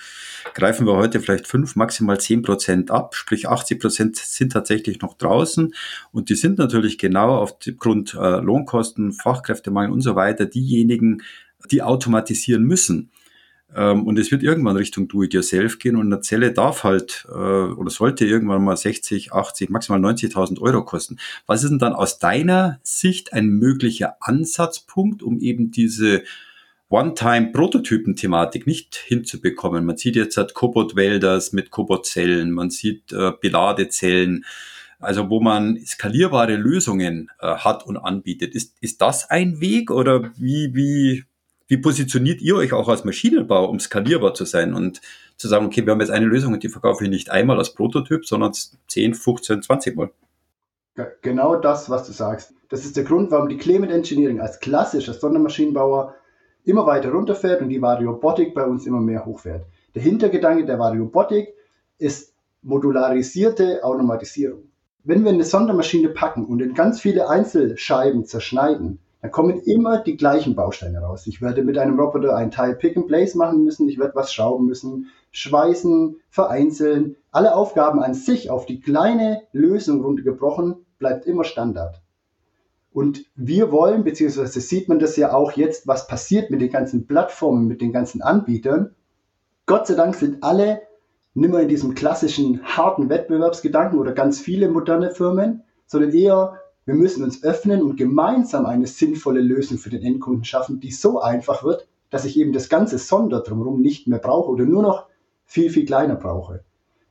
greifen 0.53 0.85
wir 0.85 0.93
heute 0.93 1.21
vielleicht 1.21 1.47
fünf, 1.47 1.75
maximal 1.75 2.19
zehn 2.19 2.43
Prozent 2.43 2.91
ab, 2.91 3.15
sprich 3.15 3.49
80 3.49 3.79
Prozent 3.79 4.15
sind 4.15 4.51
tatsächlich 4.51 5.01
noch 5.01 5.15
draußen. 5.15 5.73
Und 6.11 6.29
die 6.29 6.35
sind 6.35 6.59
natürlich 6.59 6.99
genau 6.99 7.37
aufgrund 7.37 8.13
äh, 8.13 8.41
Lohnkosten, 8.41 9.13
Fachkräftemangel 9.13 9.91
und 9.91 10.01
so 10.01 10.15
weiter 10.15 10.45
diejenigen, 10.45 11.23
die 11.71 11.81
automatisieren 11.81 12.61
müssen. 12.61 13.09
Ähm, 13.75 14.05
und 14.05 14.19
es 14.19 14.31
wird 14.31 14.43
irgendwann 14.43 14.75
Richtung 14.75 15.07
Do-it-yourself 15.07 15.79
gehen 15.79 15.95
und 15.95 16.11
eine 16.11 16.21
Zelle 16.21 16.51
darf 16.51 16.83
halt 16.83 17.25
äh, 17.29 17.33
oder 17.33 17.89
sollte 17.89 18.25
irgendwann 18.25 18.63
mal 18.63 18.75
60, 18.75 19.33
80, 19.33 19.69
maximal 19.69 19.99
90.000 19.99 20.59
Euro 20.61 20.83
kosten. 20.83 21.17
Was 21.45 21.63
ist 21.63 21.69
denn 21.69 21.79
dann 21.79 21.93
aus 21.93 22.19
deiner 22.19 22.79
Sicht 22.83 23.33
ein 23.33 23.47
möglicher 23.47 24.17
Ansatzpunkt, 24.19 25.23
um 25.23 25.39
eben 25.39 25.71
diese 25.71 26.23
One-Time-Prototypen-Thematik 26.89 28.67
nicht 28.67 28.95
hinzubekommen? 28.95 29.85
Man 29.85 29.97
sieht 29.97 30.17
jetzt 30.17 30.35
halt 30.35 30.53
Cobot-Welders 30.53 31.53
mit 31.53 31.71
Cobot-Zellen, 31.71 32.51
man 32.51 32.69
sieht 32.69 33.13
äh, 33.13 33.31
Beladezellen, 33.39 34.45
also 34.99 35.29
wo 35.29 35.39
man 35.39 35.79
skalierbare 35.85 36.57
Lösungen 36.57 37.31
äh, 37.39 37.47
hat 37.47 37.85
und 37.85 37.97
anbietet. 37.97 38.53
Ist, 38.53 38.75
ist 38.81 39.01
das 39.01 39.29
ein 39.29 39.61
Weg 39.61 39.89
oder 39.89 40.31
wie, 40.37 40.75
wie, 40.75 41.23
wie 41.71 41.77
positioniert 41.77 42.41
ihr 42.41 42.57
euch 42.57 42.73
auch 42.73 42.89
als 42.89 43.05
Maschinenbau, 43.05 43.69
um 43.69 43.79
skalierbar 43.79 44.33
zu 44.33 44.43
sein 44.43 44.73
und 44.73 44.99
zu 45.37 45.47
sagen, 45.47 45.65
okay, 45.65 45.85
wir 45.85 45.93
haben 45.93 46.01
jetzt 46.01 46.11
eine 46.11 46.25
Lösung 46.25 46.51
und 46.51 46.63
die 46.63 46.67
verkaufe 46.67 47.05
ich 47.05 47.09
nicht 47.09 47.29
einmal 47.29 47.57
als 47.57 47.73
Prototyp, 47.73 48.25
sondern 48.25 48.51
10, 48.89 49.13
15, 49.13 49.61
20 49.61 49.95
Mal? 49.95 50.11
Genau 51.21 51.55
das, 51.55 51.89
was 51.89 52.05
du 52.05 52.11
sagst. 52.11 52.53
Das 52.67 52.83
ist 52.83 52.97
der 52.97 53.05
Grund, 53.05 53.31
warum 53.31 53.47
die 53.47 53.55
Clement 53.55 53.89
Engineering 53.89 54.41
als 54.41 54.59
klassischer 54.59 55.13
Sondermaschinenbauer 55.13 56.13
immer 56.65 56.85
weiter 56.85 57.11
runterfährt 57.11 57.61
und 57.61 57.69
die 57.69 57.81
Variobotik 57.81 58.53
bei 58.53 58.65
uns 58.65 58.85
immer 58.85 58.99
mehr 58.99 59.25
hochfährt. 59.25 59.65
Der 59.95 60.01
Hintergedanke 60.01 60.65
der 60.65 60.77
Variobotik 60.77 61.53
ist 61.99 62.33
modularisierte 62.63 63.81
Automatisierung. 63.85 64.63
Wenn 65.05 65.23
wir 65.23 65.31
eine 65.31 65.45
Sondermaschine 65.45 66.09
packen 66.09 66.43
und 66.43 66.61
in 66.61 66.73
ganz 66.73 66.99
viele 66.99 67.29
Einzelscheiben 67.29 68.25
zerschneiden, 68.25 68.99
dann 69.21 69.31
kommen 69.31 69.61
immer 69.61 69.99
die 69.99 70.17
gleichen 70.17 70.55
Bausteine 70.55 70.99
raus. 70.99 71.27
Ich 71.27 71.41
werde 71.41 71.63
mit 71.63 71.77
einem 71.77 71.99
Roboter 71.99 72.35
ein 72.35 72.49
Teil 72.49 72.75
Pick 72.75 72.97
and 72.97 73.07
Place 73.07 73.35
machen 73.35 73.63
müssen, 73.63 73.87
ich 73.87 73.99
werde 73.99 74.15
was 74.15 74.33
schrauben 74.33 74.65
müssen, 74.65 75.07
schweißen, 75.31 76.17
vereinzeln. 76.29 77.15
Alle 77.31 77.55
Aufgaben 77.55 78.01
an 78.01 78.15
sich 78.15 78.49
auf 78.49 78.65
die 78.65 78.79
kleine 78.79 79.43
Lösung 79.51 80.01
runtergebrochen 80.03 80.85
bleibt 80.97 81.27
immer 81.27 81.43
Standard. 81.43 82.01
Und 82.91 83.25
wir 83.35 83.71
wollen, 83.71 84.03
beziehungsweise 84.03 84.59
sieht 84.59 84.89
man 84.89 84.99
das 84.99 85.15
ja 85.15 85.33
auch 85.33 85.53
jetzt, 85.53 85.87
was 85.87 86.07
passiert 86.07 86.49
mit 86.49 86.59
den 86.59 86.71
ganzen 86.71 87.05
Plattformen, 87.05 87.67
mit 87.67 87.79
den 87.79 87.93
ganzen 87.93 88.21
Anbietern. 88.21 88.95
Gott 89.65 89.87
sei 89.87 89.93
Dank 89.93 90.15
sind 90.15 90.43
alle 90.43 90.81
nimmer 91.33 91.61
in 91.61 91.69
diesem 91.69 91.95
klassischen 91.95 92.61
harten 92.63 93.07
Wettbewerbsgedanken 93.07 93.99
oder 93.99 94.11
ganz 94.13 94.41
viele 94.41 94.67
moderne 94.67 95.11
Firmen, 95.11 95.63
sondern 95.85 96.11
eher 96.11 96.60
wir 96.85 96.95
müssen 96.95 97.23
uns 97.23 97.43
öffnen 97.43 97.81
und 97.83 97.95
gemeinsam 97.95 98.65
eine 98.65 98.87
sinnvolle 98.87 99.41
Lösung 99.41 99.77
für 99.77 99.89
den 99.89 100.03
Endkunden 100.03 100.43
schaffen, 100.43 100.79
die 100.79 100.91
so 100.91 101.19
einfach 101.19 101.63
wird, 101.63 101.87
dass 102.09 102.25
ich 102.25 102.37
eben 102.37 102.53
das 102.53 102.69
ganze 102.69 102.97
Sonder 102.97 103.41
drumherum 103.41 103.81
nicht 103.81 104.07
mehr 104.07 104.19
brauche 104.19 104.49
oder 104.49 104.65
nur 104.65 104.81
noch 104.81 105.05
viel, 105.45 105.69
viel 105.69 105.85
kleiner 105.85 106.15
brauche. 106.15 106.63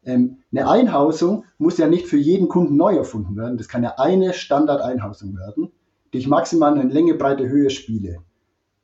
Ähm, 0.04 0.38
eine 0.50 0.68
Einhausung 0.68 1.44
muss 1.58 1.78
ja 1.78 1.86
nicht 1.86 2.06
für 2.06 2.16
jeden 2.16 2.48
Kunden 2.48 2.76
neu 2.76 2.96
erfunden 2.96 3.36
werden. 3.36 3.58
Das 3.58 3.68
kann 3.68 3.82
ja 3.82 3.94
eine 3.98 4.32
Standardeinhausung 4.32 5.36
werden, 5.36 5.70
die 6.12 6.18
ich 6.18 6.26
maximal 6.26 6.78
in 6.78 6.90
Länge, 6.90 7.14
Breite, 7.14 7.48
Höhe 7.48 7.70
spiele. 7.70 8.18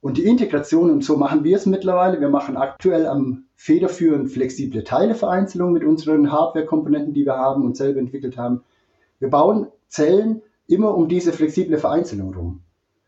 Und 0.01 0.18
die 0.18 0.25
Integration, 0.25 0.90
und 0.90 1.05
so 1.05 1.16
machen 1.16 1.42
wir 1.42 1.57
es 1.57 1.66
mittlerweile, 1.66 2.20
wir 2.20 2.29
machen 2.29 2.57
aktuell 2.57 3.07
am 3.07 3.44
federführend 3.57 4.31
flexible 4.31 4.85
Teilevereinzelung 4.85 5.72
mit 5.72 5.85
unseren 5.85 6.31
Hardware-Komponenten, 6.31 7.12
die 7.12 7.25
wir 7.25 7.37
haben 7.37 7.64
und 7.64 7.77
selber 7.77 7.99
entwickelt 7.99 8.37
haben. 8.37 8.62
Wir 9.18 9.31
bauen 9.31 9.68
Zellen 9.88 10.42
immer 10.66 10.94
um 10.94 11.09
diese 11.09 11.33
flexible 11.33 11.79
Vereinzelung 11.79 12.35
rum. 12.35 12.62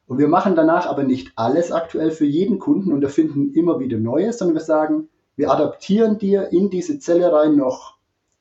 Und 0.06 0.18
wir 0.18 0.28
machen 0.28 0.56
danach 0.56 0.86
aber 0.86 1.04
nicht 1.04 1.32
alles 1.36 1.70
aktuell 1.70 2.10
für 2.10 2.24
jeden 2.24 2.58
Kunden 2.58 2.92
und 2.92 3.02
erfinden 3.02 3.52
immer 3.52 3.78
wieder 3.78 3.98
Neues, 3.98 4.38
sondern 4.38 4.56
wir 4.56 4.62
sagen, 4.62 5.08
wir 5.36 5.50
adaptieren 5.50 6.18
dir 6.18 6.48
in 6.50 6.70
diese 6.70 6.98
Zelle 6.98 7.32
rein 7.32 7.56
noch 7.56 7.98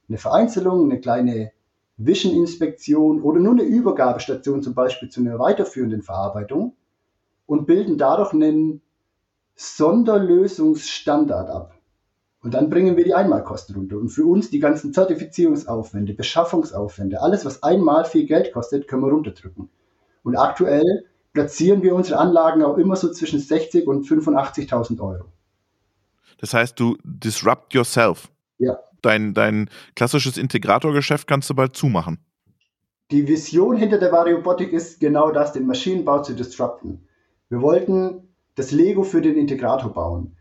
eine 0.07 0.17
Vereinzelung, 0.17 0.85
eine 0.85 0.99
kleine 1.01 1.51
Vision-Inspektion 1.97 3.21
oder 3.21 3.39
nur 3.39 3.53
eine 3.53 3.63
Übergabestation 3.63 4.61
zum 4.61 4.73
Beispiel 4.73 5.09
zu 5.09 5.19
einer 5.19 5.39
weiterführenden 5.39 6.03
Verarbeitung 6.03 6.75
und 7.45 7.65
bilden 7.65 7.97
dadurch 7.97 8.33
einen 8.33 8.81
Sonderlösungsstandard 9.55 11.49
ab. 11.49 11.76
Und 12.47 12.53
dann 12.53 12.69
bringen 12.69 12.95
wir 12.95 13.03
die 13.03 13.13
Einmalkosten 13.13 13.75
runter. 13.75 13.97
Und 13.97 14.07
für 14.07 14.23
uns 14.23 14.49
die 14.49 14.59
ganzen 14.59 14.93
Zertifizierungsaufwände, 14.93 16.13
Beschaffungsaufwände, 16.13 17.21
alles, 17.21 17.43
was 17.43 17.61
einmal 17.61 18.05
viel 18.05 18.25
Geld 18.25 18.53
kostet, 18.53 18.87
können 18.87 19.01
wir 19.01 19.11
runterdrücken. 19.11 19.69
Und 20.23 20.37
aktuell 20.37 21.03
platzieren 21.33 21.83
wir 21.83 21.93
unsere 21.93 22.19
Anlagen 22.19 22.63
auch 22.63 22.77
immer 22.77 22.95
so 22.95 23.11
zwischen 23.11 23.41
60 23.41 23.85
und 23.85 24.05
85.000 24.05 25.01
Euro. 25.01 25.25
Das 26.37 26.53
heißt, 26.53 26.79
du 26.79 26.95
disrupt 27.03 27.73
yourself. 27.73 28.31
Ja. 28.59 28.79
Dein, 29.01 29.33
dein 29.33 29.69
klassisches 29.97 30.37
Integratorgeschäft 30.37 31.27
kannst 31.27 31.49
du 31.49 31.53
bald 31.53 31.75
zumachen. 31.75 32.17
Die 33.11 33.27
Vision 33.27 33.75
hinter 33.75 33.97
der 33.97 34.13
Variobotik 34.13 34.71
ist 34.71 35.01
genau 35.01 35.31
das, 35.31 35.51
den 35.51 35.67
Maschinenbau 35.67 36.21
zu 36.21 36.33
disrupten. 36.33 37.09
Wir 37.49 37.61
wollten 37.61 38.29
das 38.55 38.71
Lego 38.71 39.03
für 39.03 39.21
den 39.21 39.35
Integrator 39.35 39.91
bauen. 39.91 40.36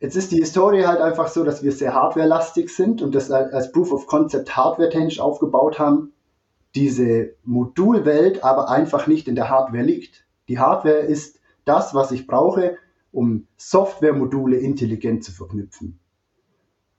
Jetzt 0.00 0.16
ist 0.16 0.32
die 0.32 0.38
Historie 0.38 0.84
halt 0.84 1.00
einfach 1.00 1.28
so, 1.28 1.44
dass 1.44 1.62
wir 1.62 1.72
sehr 1.72 1.94
hardwarelastig 1.94 2.68
sind 2.68 3.00
und 3.00 3.14
das 3.14 3.30
als 3.30 3.72
Proof 3.72 3.92
of 3.92 4.06
Concept 4.06 4.56
hardware-technisch 4.56 5.20
aufgebaut 5.20 5.78
haben. 5.78 6.12
Diese 6.74 7.34
Modulwelt 7.44 8.42
aber 8.42 8.68
einfach 8.68 9.06
nicht 9.06 9.28
in 9.28 9.36
der 9.36 9.48
Hardware 9.48 9.84
liegt. 9.84 10.26
Die 10.48 10.58
Hardware 10.58 10.98
ist 10.98 11.40
das, 11.64 11.94
was 11.94 12.10
ich 12.12 12.26
brauche, 12.26 12.76
um 13.12 13.46
Softwaremodule 13.56 14.56
intelligent 14.56 15.24
zu 15.24 15.32
verknüpfen. 15.32 16.00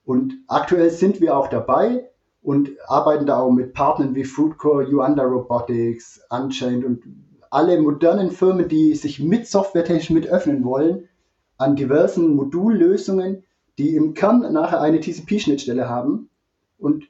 Und 0.05 0.33
aktuell 0.47 0.89
sind 0.89 1.19
wir 1.19 1.35
auch 1.37 1.47
dabei 1.47 2.09
und 2.41 2.69
arbeiten 2.87 3.25
da 3.25 3.39
auch 3.39 3.51
mit 3.51 3.73
Partnern 3.73 4.15
wie 4.15 4.23
Fruitcore, 4.23 4.87
Uanda 4.87 5.23
Robotics, 5.23 6.21
Unchained 6.29 6.85
und 6.85 7.03
alle 7.49 7.81
modernen 7.81 8.31
Firmen, 8.31 8.67
die 8.67 8.95
sich 8.95 9.19
mit 9.19 9.47
softwaretechnisch 9.47 10.09
mit 10.11 10.27
öffnen 10.27 10.63
wollen, 10.63 11.09
an 11.57 11.75
diversen 11.75 12.35
Modullösungen, 12.35 13.43
die 13.77 13.95
im 13.95 14.13
Kern 14.13 14.53
nachher 14.53 14.81
eine 14.81 14.99
TCP-Schnittstelle 14.99 15.89
haben 15.89 16.29
und 16.77 17.05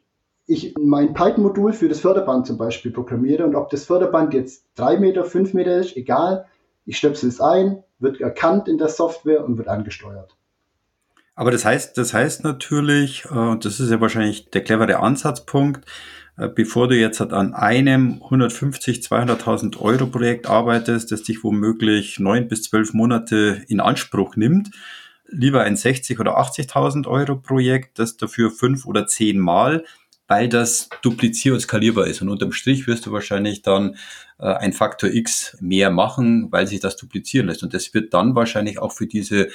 ich 0.48 0.76
mein 0.80 1.14
Python-Modul 1.14 1.74
für 1.74 1.90
das 1.90 2.00
Förderband 2.00 2.46
zum 2.46 2.58
Beispiel 2.58 2.92
programmiere 2.92 3.46
und 3.46 3.56
ob 3.56 3.70
das 3.70 3.86
Förderband 3.86 4.34
jetzt 4.34 4.66
drei 4.76 4.98
Meter, 4.98 5.24
fünf 5.26 5.54
Meter 5.54 5.78
ist, 5.78 5.98
egal, 5.98 6.46
ich 6.86 6.98
stöpsel 6.98 7.30
es 7.30 7.42
ein, 7.42 7.84
wird 7.98 8.22
erkannt 8.22 8.68
in 8.68 8.78
der 8.78 8.90
Software 8.90 9.44
und 9.44 9.58
wird 9.58 9.68
angesteuert. 9.68 10.36
Aber 11.36 11.52
das 11.52 11.66
heißt, 11.66 11.98
das 11.98 12.14
heißt 12.14 12.44
natürlich, 12.44 13.26
äh, 13.26 13.34
und 13.34 13.66
das 13.66 13.80
ist 13.80 13.92
ja 13.92 14.00
wahrscheinlich 14.02 14.50
der 14.50 14.64
clevere 14.64 15.00
Ansatzpunkt, 15.00 15.86
äh, 16.38 16.48
bevor 16.48 16.88
du 16.88 16.96
jetzt 16.96 17.22
an 17.22 17.54
einem 17.54 18.22
150, 18.24 19.02
200.000 19.02 19.80
Euro 19.80 20.08
Projekt 20.08 20.48
arbeitest, 20.48 21.12
das 21.12 21.24
dich 21.24 21.44
womöglich 21.44 22.20
neun 22.20 22.48
bis 22.48 22.64
zwölf 22.64 22.94
Monate 22.94 23.64
in 23.68 23.82
Anspruch 23.82 24.38
nimmt, 24.38 24.72
lieber 25.28 25.64
ein 25.64 25.76
60 25.76 26.20
oder 26.20 26.38
80.000 26.38 27.08
Euro 27.08 27.36
Projekt, 27.36 28.00
das 28.00 28.16
dafür 28.16 28.50
fünf 28.52 28.86
oder 28.86 29.08
zehn 29.08 29.40
Mal 29.40 29.84
weil 30.28 30.50
das 30.50 30.90
duplizier- 31.02 31.54
und 31.54 31.60
skalierbar 31.60 32.08
ist. 32.08 32.22
Und 32.22 32.30
unterm 32.30 32.52
Strich 32.52 32.88
wirst 32.88 33.06
du 33.06 33.12
wahrscheinlich 33.12 33.62
dann 33.62 33.96
äh, 34.40 34.48
ein 34.48 34.74
Faktor 34.74 35.10
X 35.12 35.56
mehr 35.62 35.92
machen, 35.92 36.52
weil 36.52 36.68
sich 36.68 36.80
das 36.80 36.98
duplizieren 36.98 37.48
lässt. 37.48 37.64
Und 37.64 37.74
das 37.74 37.94
wird 37.94 38.14
dann 38.14 38.36
wahrscheinlich 38.36 38.80
auch 38.80 38.92
für 38.92 39.08
diese 39.08 39.50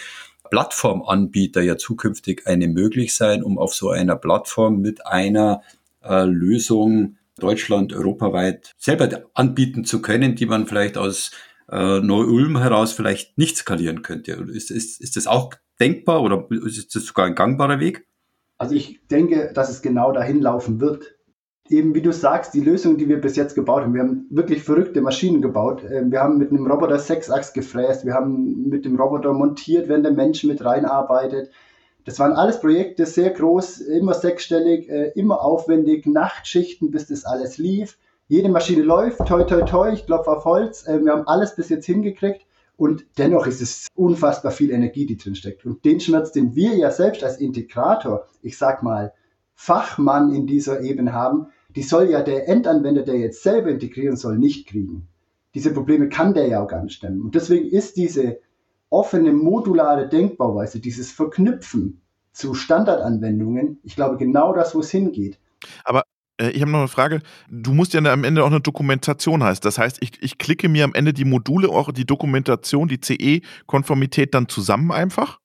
Plattformanbieter 0.51 1.63
ja 1.63 1.77
zukünftig 1.77 2.47
eine 2.47 2.69
möglich 2.69 3.15
sein, 3.15 3.43
um 3.43 3.59
auf 3.59 3.75
so 3.75 3.91
einer 3.91 4.17
Plattform 4.17 4.81
mit 4.81 5.07
einer 5.07 5.63
äh, 6.03 6.25
Lösung 6.25 7.17
Deutschland 7.39 7.93
europaweit 7.93 8.75
selber 8.77 9.09
anbieten 9.35 9.85
zu 9.85 10.03
können, 10.03 10.35
die 10.35 10.47
man 10.47 10.67
vielleicht 10.67 10.99
aus 10.99 11.31
äh, 11.71 12.01
Neu-Ulm 12.01 12.59
heraus 12.59 12.93
vielleicht 12.93 13.39
nicht 13.39 13.57
skalieren 13.57 14.03
könnte. 14.03 14.33
Ist, 14.33 14.71
ist, 14.71 15.01
ist 15.01 15.17
das 15.17 15.27
auch 15.27 15.55
denkbar 15.81 16.23
oder 16.23 16.47
ist 16.51 16.95
das 16.95 17.05
sogar 17.05 17.27
ein 17.27 17.35
gangbarer 17.35 17.81
Weg? 17.81 18.07
Also 18.59 18.75
ich 18.75 19.01
denke, 19.11 19.53
dass 19.55 19.71
es 19.71 19.81
genau 19.81 20.13
dahin 20.13 20.43
laufen 20.43 20.81
wird. 20.81 21.17
Eben 21.71 21.95
wie 21.95 22.03
du 22.03 22.13
sagst, 22.13 22.53
die 22.53 22.61
Lösung, 22.61 22.99
die 22.99 23.09
wir 23.09 23.21
bis 23.21 23.37
jetzt 23.37 23.55
gebaut 23.55 23.83
haben, 23.83 23.95
wir 23.95 24.03
haben 24.03 24.27
wirklich 24.29 24.65
verrückte 24.65 25.01
Maschinen 25.01 25.41
gebaut. 25.41 25.85
Ähm, 25.89 26.11
wir 26.11 26.21
haben 26.21 26.37
mit 26.37 26.51
einem 26.51 26.67
Roboter 26.67 26.99
Sechsachs 26.99 27.53
gefräst, 27.53 28.05
wir 28.05 28.15
haben 28.15 28.69
mit 28.69 28.85
dem 28.85 29.01
Roboter 29.01 29.33
montiert, 29.33 29.89
wenn 29.89 30.03
der 30.03 30.13
Mensch 30.13 30.43
mit 30.43 30.65
reinarbeitet. 30.65 31.51
Das 32.05 32.19
waren 32.19 32.33
alles 32.33 32.61
Projekte, 32.61 33.07
sehr 33.07 33.31
groß, 33.31 33.83
immer 33.83 34.15
sechsstellig, 34.15 34.89
äh, 34.89 35.13
immer 35.15 35.43
aufwendig, 35.43 36.07
Nachtschichten, 36.07 36.91
bis 36.91 37.07
das 37.07 37.25
alles 37.25 37.57
lief. 37.57 37.99
Jede 38.27 38.49
Maschine 38.49 38.83
läuft, 38.83 39.19
toi, 39.27 39.45
toi, 39.45 39.63
toi, 39.63 39.93
ich 39.93 40.07
klopfe 40.07 40.31
auf 40.31 40.45
Holz. 40.45 40.87
Ähm, 40.89 41.05
wir 41.05 41.13
haben 41.13 41.29
alles 41.29 41.55
bis 41.55 41.69
jetzt 41.69 41.87
hingekriegt. 41.87 42.47
Und 42.77 43.05
dennoch 43.17 43.47
ist 43.47 43.61
es 43.61 43.87
unfassbar 43.95 44.51
viel 44.51 44.71
Energie, 44.71 45.07
die 45.07 45.19
drin 45.19 45.35
steckt. 45.37 45.67
Und 45.67 45.85
den 45.85 46.01
Schmerz, 46.01 46.33
den 46.33 46.57
wir 46.57 46.75
ja 46.75 46.91
selbst 46.91 47.23
als 47.23 47.37
Integrator, 47.37 48.27
ich 48.43 48.57
sag 48.57 48.83
mal, 48.83 49.13
Fachmann 49.55 50.35
in 50.35 50.47
dieser 50.47 50.81
Ebene 50.81 51.13
haben, 51.13 51.49
die 51.77 51.83
soll 51.83 52.11
ja 52.11 52.23
der 52.23 52.49
Endanwender, 52.49 53.03
der 53.03 53.17
jetzt 53.17 53.43
selber 53.43 53.71
integrieren 53.71 54.17
soll, 54.17 54.39
nicht 54.39 54.69
kriegen. 54.69 55.09
Diese 55.55 55.73
Probleme 55.73 56.09
kann 56.09 56.35
der 56.35 56.47
ja 56.47 56.63
auch 56.63 56.69
gar 56.69 56.83
nicht 56.83 56.95
stemmen. 56.95 57.23
Und 57.23 57.35
deswegen 57.35 57.69
ist 57.69 57.97
diese 57.97 58.39
offene 58.89 59.33
modulare 59.33 60.09
Denkbauweise, 60.09 60.81
dieses 60.81 61.13
Verknüpfen 61.13 62.01
zu 62.33 62.55
Standardanwendungen, 62.55 63.79
ich 63.83 63.97
glaube 63.97 64.17
genau 64.17 64.53
das, 64.53 64.75
wo 64.75 64.81
es 64.81 64.91
hingeht. 64.91 65.39
Aber 65.85 66.05
äh, 66.41 66.51
ich 66.51 66.63
habe 66.63 66.71
noch 66.71 66.79
eine 66.79 66.89
Frage. 66.89 67.21
Du 67.49 67.73
musst 67.73 67.95
ja 67.95 68.01
am 68.01 68.25
Ende 68.25 68.43
auch 68.43 68.49
eine 68.49 68.61
Dokumentation 68.61 69.43
heißt. 69.43 69.65
Das 69.65 69.79
heißt, 69.79 69.99
ich, 70.01 70.23
ich 70.23 70.39
klicke 70.39 70.69
mir 70.69 70.85
am 70.85 70.95
Ende 70.95 71.13
die 71.13 71.25
Module, 71.25 71.69
auch 71.69 71.93
die 71.93 72.07
Dokumentation, 72.07 72.89
die 72.89 73.01
CE-Konformität 73.01 74.35
dann 74.35 74.49
zusammen 74.49 74.91
einfach? 74.93 75.41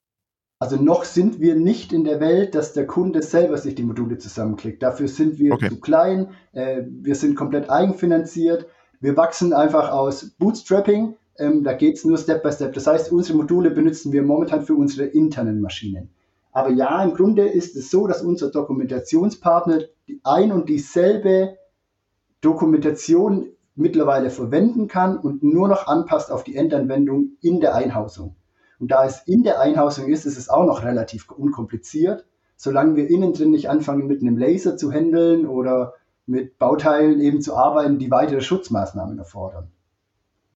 Also 0.57 0.77
noch 0.77 1.03
sind 1.03 1.39
wir 1.39 1.55
nicht 1.55 1.91
in 1.91 2.05
der 2.05 2.19
Welt, 2.19 2.55
dass 2.55 2.73
der 2.73 2.87
Kunde 2.87 3.21
selber 3.21 3.57
sich 3.57 3.75
die 3.75 3.83
Module 3.83 4.17
zusammenklickt. 4.17 4.81
Dafür 4.81 5.07
sind 5.07 5.37
wir 5.37 5.53
okay. 5.53 5.69
zu 5.69 5.79
klein. 5.81 6.29
Äh, 6.53 6.83
wir 6.87 7.15
sind 7.15 7.35
komplett 7.35 7.69
eigenfinanziert. 7.69 8.67
Wir 9.01 9.17
wachsen 9.17 9.51
einfach 9.53 9.91
aus 9.91 10.31
Bootstrapping. 10.39 11.15
Ähm, 11.37 11.63
da 11.63 11.73
geht 11.73 11.97
es 11.97 12.05
nur 12.05 12.17
Step 12.17 12.41
by 12.41 12.51
Step. 12.53 12.73
Das 12.73 12.87
heißt, 12.87 13.11
unsere 13.11 13.37
Module 13.37 13.69
benutzen 13.69 14.13
wir 14.13 14.23
momentan 14.23 14.65
für 14.65 14.75
unsere 14.75 15.07
internen 15.07 15.59
Maschinen. 15.59 16.09
Aber 16.53 16.69
ja, 16.69 17.03
im 17.03 17.13
Grunde 17.13 17.45
ist 17.45 17.75
es 17.75 17.91
so, 17.91 18.07
dass 18.07 18.21
unser 18.21 18.49
Dokumentationspartner 18.49 19.81
die 20.07 20.21
ein 20.23 20.53
und 20.53 20.69
dieselbe 20.69 21.57
Dokumentation 22.39 23.47
mittlerweile 23.75 24.29
verwenden 24.29 24.87
kann 24.87 25.17
und 25.17 25.43
nur 25.43 25.67
noch 25.67 25.87
anpasst 25.87 26.31
auf 26.31 26.45
die 26.45 26.55
Endanwendung 26.55 27.31
in 27.41 27.59
der 27.59 27.75
Einhausung. 27.75 28.37
Und 28.79 28.91
da 28.91 29.05
es 29.05 29.21
in 29.25 29.43
der 29.43 29.59
Einhausung 29.59 30.07
ist, 30.09 30.25
ist 30.25 30.37
es 30.37 30.49
auch 30.49 30.65
noch 30.65 30.83
relativ 30.83 31.29
unkompliziert, 31.29 32.25
solange 32.55 32.95
wir 32.95 33.09
innen 33.09 33.33
drin 33.33 33.51
nicht 33.51 33.69
anfangen, 33.69 34.07
mit 34.07 34.21
einem 34.21 34.37
Laser 34.37 34.77
zu 34.77 34.91
handeln 34.91 35.45
oder 35.45 35.93
mit 36.25 36.57
Bauteilen 36.57 37.19
eben 37.21 37.41
zu 37.41 37.55
arbeiten, 37.55 37.99
die 37.99 38.11
weitere 38.11 38.41
Schutzmaßnahmen 38.41 39.17
erfordern. 39.17 39.71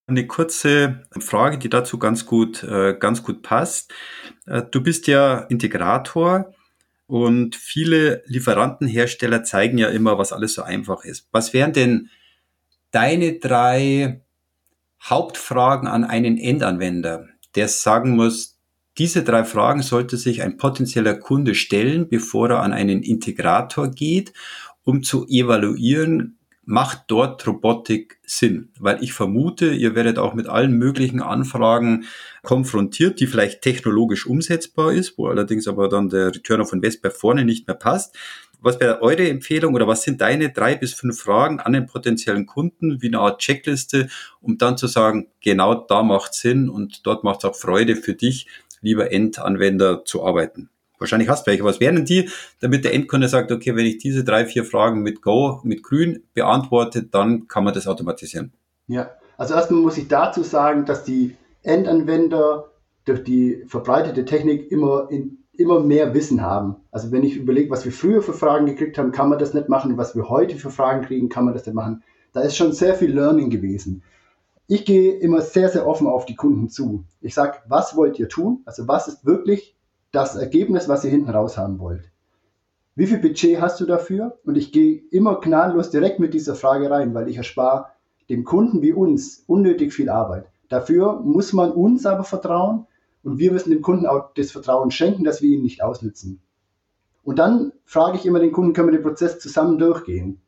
Eine 0.08 0.25
kurze 0.25 1.03
Frage, 1.19 1.60
die 1.60 1.69
dazu 1.69 1.99
ganz 1.99 2.25
gut, 2.25 2.63
äh, 2.63 2.95
ganz 2.99 3.21
gut 3.21 3.43
passt. 3.43 3.93
Äh, 4.47 4.63
du 4.71 4.82
bist 4.82 5.05
ja 5.05 5.41
Integrator 5.41 6.51
und 7.05 7.55
viele 7.55 8.23
Lieferantenhersteller 8.25 9.43
zeigen 9.43 9.77
ja 9.77 9.89
immer, 9.89 10.17
was 10.17 10.34
alles 10.34 10.55
so 10.55 10.63
einfach 10.63 11.05
ist. 11.05 11.27
Was 11.32 11.53
wären 11.53 11.73
denn 11.73 12.10
deine 12.91 13.38
drei 13.38 14.21
Hauptfragen 15.03 15.88
an 15.88 16.03
einen 16.03 16.38
Endanwender, 16.38 17.27
der 17.56 17.68
sagen 17.68 18.16
muss, 18.16 18.60
diese 18.98 19.24
drei 19.24 19.46
Fragen 19.46 19.82
sollte 19.82 20.18
sich 20.18 20.42
ein 20.42 20.58
potenzieller 20.58 21.16
Kunde 21.16 21.56
stellen, 21.56 22.10
bevor 22.10 22.50
er 22.50 22.62
an 22.62 22.74
einen 22.74 23.02
Integrator 23.02 23.90
geht, 23.90 24.34
um 24.84 25.04
zu 25.04 25.26
evaluieren, 25.28 26.38
macht 26.66 27.06
dort 27.08 27.48
Robotik 27.48 28.20
Sinn? 28.26 28.70
Weil 28.80 29.02
ich 29.04 29.14
vermute, 29.14 29.72
ihr 29.72 29.96
werdet 29.96 30.20
auch 30.20 30.36
mit 30.36 30.48
allen 30.48 30.74
möglichen 30.74 31.22
Anfragen 31.22 32.06
konfrontiert, 32.44 33.20
die 33.20 33.28
vielleicht 33.28 33.62
technologisch 33.62 34.28
umsetzbar 34.28 34.94
ist, 34.94 35.18
wo 35.18 35.28
allerdings 35.28 35.68
aber 35.68 35.90
dann 35.90 36.10
der 36.10 36.28
Return 36.28 36.62
of 36.62 36.74
Invest 36.74 37.02
bei 37.02 37.10
vorne 37.10 37.44
nicht 37.44 37.68
mehr 37.68 37.76
passt. 37.76 38.16
Was 38.62 38.80
wäre 38.80 39.02
eure 39.02 39.30
Empfehlung 39.30 39.74
oder 39.74 39.88
was 39.88 40.04
sind 40.04 40.22
deine 40.22 40.52
drei 40.52 40.76
bis 40.76 40.93
fünf 40.93 41.22
Fragen 41.22 41.60
an 41.60 41.74
den 41.74 41.86
potenziellen 41.86 42.45
Kunden, 42.45 43.02
wie 43.02 43.08
eine 43.08 43.19
Art 43.19 43.39
Checkliste, 43.39 44.10
um 44.41 44.58
dann 44.58 44.78
zu 44.78 44.88
sagen, 44.88 45.28
genau 45.41 45.76
da 45.76 46.04
macht 46.04 46.34
Sinn 46.34 46.69
und 46.69 47.06
dort 47.06 47.24
macht 47.24 47.39
es 47.39 47.45
auch 47.45 47.56
Freude 47.56 47.95
für 47.95 48.13
dich, 48.13 48.48
lieber 48.82 49.12
Endanwender, 49.12 50.04
zu 50.04 50.26
arbeiten? 50.26 50.69
Wahrscheinlich 51.00 51.30
hast 51.30 51.48
du 51.48 51.52
welche. 51.52 51.63
Was 51.63 51.80
wären 51.80 52.04
die, 52.06 52.30
damit 52.60 52.84
der 52.84 52.93
Endkunde 52.93 53.30
sagt, 53.30 53.52
okay, 53.52 53.76
wenn 53.76 53.86
ich 53.86 53.98
diese 53.98 54.24
drei, 54.24 54.45
vier 54.45 54.65
Fragen 54.65 55.02
mit 55.02 55.22
Go, 55.22 55.62
mit 55.63 55.82
Grün 55.82 56.24
beantworte, 56.34 57.04
dann 57.04 57.48
kann 57.48 57.63
man 57.63 57.74
das 57.74 57.88
automatisieren. 57.88 58.52
Ja, 58.88 59.12
Also 59.38 59.54
erstmal 59.54 59.82
muss 59.82 59.98
ich 59.98 60.10
dazu 60.10 60.43
sagen, 60.43 60.86
dass 60.86 61.06
die 61.06 61.38
Endanwender 61.63 62.69
durch 63.06 63.24
die 63.24 63.63
verbreitete 63.67 64.26
Technik 64.26 64.72
immer, 64.72 65.08
in, 65.10 65.38
immer 65.60 65.80
mehr 65.80 66.13
Wissen 66.13 66.41
haben. 66.41 66.78
Also 66.91 67.12
wenn 67.12 67.24
ich 67.24 67.36
überlege, 67.36 67.69
was 67.69 67.84
wir 67.84 67.91
früher 67.91 68.22
für 68.22 68.34
Fragen 68.34 68.65
gekriegt 68.65 68.98
haben, 68.98 69.12
kann 69.12 69.30
man 69.30 69.39
das 69.39 69.54
nicht 69.54 69.69
machen. 69.69 69.98
Was 69.98 70.15
wir 70.15 70.30
heute 70.30 70.56
für 70.56 70.69
Fragen 70.69 71.06
kriegen, 71.06 71.30
kann 71.30 71.45
man 71.45 71.54
das 71.54 71.65
nicht 71.65 71.76
machen. 71.76 72.04
Da 72.34 72.41
ist 72.41 72.56
schon 72.56 72.72
sehr 72.72 72.95
viel 72.95 73.13
Learning 73.13 73.50
gewesen. 73.50 74.04
Ich 74.67 74.86
gehe 74.86 75.13
immer 75.13 75.41
sehr, 75.41 75.69
sehr 75.69 75.88
offen 75.88 76.08
auf 76.08 76.26
die 76.26 76.36
Kunden 76.36 76.69
zu. 76.69 77.04
Ich 77.22 77.34
sage, 77.34 77.58
was 77.67 77.95
wollt 77.95 78.19
ihr 78.19 78.30
tun? 78.30 78.62
Also 78.65 78.88
was 78.88 79.08
ist 79.08 79.26
wirklich 79.26 79.76
das 80.12 80.36
Ergebnis, 80.36 80.88
was 80.88 81.04
ihr 81.04 81.12
hinten 81.12 81.30
raus 81.30 81.58
haben 81.58 81.80
wollt? 81.80 82.10
Wie 82.95 83.08
viel 83.08 83.19
Budget 83.19 83.60
hast 83.60 83.80
du 83.80 83.86
dafür? 83.86 84.38
Und 84.45 84.58
ich 84.58 84.72
gehe 84.72 85.02
immer 85.12 85.39
gnadenlos 85.39 85.89
direkt 85.89 86.19
mit 86.19 86.34
dieser 86.34 86.56
Frage 86.56 86.89
rein, 86.89 87.13
weil 87.13 87.30
ich 87.30 87.38
erspare 87.38 87.88
dem 88.30 88.43
Kunden 88.43 88.82
wie 88.82 88.93
uns 88.93 89.43
unnötig 89.48 89.93
viel 89.93 90.10
Arbeit. 90.10 90.45
Dafür 90.69 91.19
muss 91.19 91.52
man 91.52 91.72
uns 91.72 92.06
aber 92.06 92.24
vertrauen 92.24 92.86
und 93.23 93.39
wir 93.39 93.51
müssen 93.51 93.71
dem 93.71 93.82
Kunden 93.82 94.05
auch 94.05 94.34
das 94.36 94.51
Vertrauen 94.51 94.91
schenken, 94.91 95.23
dass 95.23 95.41
wir 95.41 95.49
ihn 95.49 95.63
nicht 95.63 95.84
ausnützen. 95.84 96.41
Und 97.23 97.39
dann 97.39 97.73
frage 97.86 98.17
ich 98.17 98.25
immer 98.25 98.39
den 98.39 98.51
Kunden, 98.51 98.73
können 98.73 98.88
wir 98.88 98.97
den 98.97 99.03
Prozess 99.03 99.39
zusammen 99.39 99.77
durchgehen? 99.77 100.41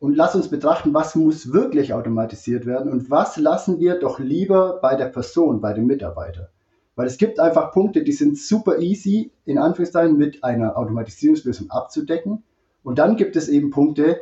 Und 0.00 0.16
lass 0.16 0.34
uns 0.34 0.48
betrachten, 0.48 0.92
was 0.92 1.14
muss 1.14 1.52
wirklich 1.52 1.94
automatisiert 1.94 2.66
werden 2.66 2.90
und 2.90 3.10
was 3.10 3.36
lassen 3.36 3.78
wir 3.78 3.98
doch 3.98 4.18
lieber 4.18 4.80
bei 4.82 4.96
der 4.96 5.06
Person, 5.06 5.60
bei 5.60 5.72
dem 5.72 5.86
Mitarbeiter. 5.86 6.50
Weil 6.96 7.06
es 7.06 7.18
gibt 7.18 7.40
einfach 7.40 7.72
Punkte, 7.72 8.02
die 8.02 8.12
sind 8.12 8.38
super 8.38 8.78
easy, 8.78 9.32
in 9.44 9.58
Anführungszeichen, 9.58 10.16
mit 10.16 10.44
einer 10.44 10.76
Automatisierungslösung 10.76 11.70
abzudecken. 11.70 12.42
Und 12.82 12.98
dann 12.98 13.16
gibt 13.16 13.36
es 13.36 13.48
eben 13.48 13.70
Punkte, 13.70 14.20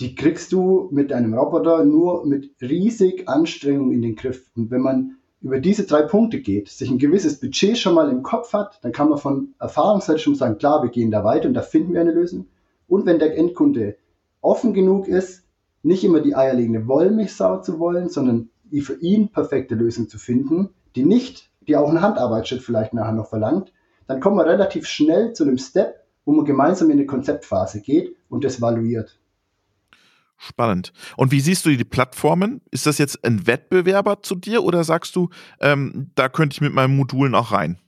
die 0.00 0.14
kriegst 0.14 0.52
du 0.52 0.88
mit 0.90 1.12
einem 1.12 1.34
Roboter 1.34 1.84
nur 1.84 2.26
mit 2.26 2.50
riesig 2.60 3.28
Anstrengung 3.28 3.92
in 3.92 4.02
den 4.02 4.16
Griff. 4.16 4.50
Und 4.56 4.70
wenn 4.70 4.80
man 4.80 5.16
über 5.44 5.60
diese 5.60 5.84
drei 5.84 6.00
Punkte 6.00 6.40
geht, 6.40 6.70
sich 6.70 6.90
ein 6.90 6.98
gewisses 6.98 7.38
Budget 7.38 7.76
schon 7.76 7.94
mal 7.94 8.08
im 8.08 8.22
Kopf 8.22 8.54
hat, 8.54 8.78
dann 8.80 8.92
kann 8.92 9.10
man 9.10 9.18
von 9.18 9.54
Erfahrungsseite 9.60 10.18
schon 10.18 10.34
sagen, 10.34 10.56
klar, 10.56 10.82
wir 10.82 10.88
gehen 10.88 11.10
da 11.10 11.22
weiter 11.22 11.46
und 11.48 11.52
da 11.52 11.60
finden 11.60 11.92
wir 11.92 12.00
eine 12.00 12.12
Lösung. 12.12 12.46
Und 12.88 13.04
wenn 13.04 13.18
der 13.18 13.36
Endkunde 13.36 13.96
offen 14.40 14.72
genug 14.72 15.06
ist, 15.06 15.44
nicht 15.82 16.02
immer 16.02 16.20
die 16.20 16.34
eierlegende 16.34 16.86
Wollmilchsau 16.88 17.60
zu 17.60 17.78
wollen, 17.78 18.08
sondern 18.08 18.48
die 18.64 18.80
für 18.80 18.94
ihn 18.94 19.28
perfekte 19.28 19.74
Lösung 19.74 20.08
zu 20.08 20.16
finden, 20.16 20.70
die 20.96 21.04
nicht, 21.04 21.50
die 21.68 21.76
auch 21.76 21.90
einen 21.90 22.00
Handarbeitsschritt 22.00 22.62
vielleicht 22.62 22.94
nachher 22.94 23.12
noch 23.12 23.28
verlangt, 23.28 23.70
dann 24.06 24.20
kommt 24.20 24.36
man 24.36 24.48
relativ 24.48 24.86
schnell 24.86 25.34
zu 25.34 25.44
einem 25.44 25.58
Step, 25.58 26.06
wo 26.24 26.32
man 26.32 26.46
gemeinsam 26.46 26.88
in 26.88 26.96
eine 26.96 27.06
Konzeptphase 27.06 27.82
geht 27.82 28.16
und 28.30 28.44
das 28.44 28.62
valuiert. 28.62 29.18
Spannend. 30.46 30.92
Und 31.16 31.32
wie 31.32 31.40
siehst 31.40 31.64
du 31.64 31.70
die 31.70 31.84
Plattformen? 31.84 32.60
Ist 32.70 32.86
das 32.86 32.98
jetzt 32.98 33.24
ein 33.24 33.46
Wettbewerber 33.46 34.22
zu 34.22 34.34
dir 34.34 34.62
oder 34.62 34.84
sagst 34.84 35.16
du, 35.16 35.30
ähm, 35.58 36.10
da 36.16 36.28
könnte 36.28 36.54
ich 36.54 36.60
mit 36.60 36.74
meinen 36.74 36.96
Modulen 36.96 37.34
auch 37.34 37.50
rein? 37.50 37.78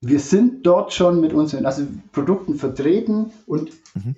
Wir 0.00 0.18
sind 0.18 0.64
dort 0.66 0.94
schon 0.94 1.20
mit 1.20 1.34
unseren 1.34 1.66
also 1.66 1.86
Produkten 2.12 2.54
vertreten 2.54 3.32
und 3.46 3.70
mhm. 3.94 4.16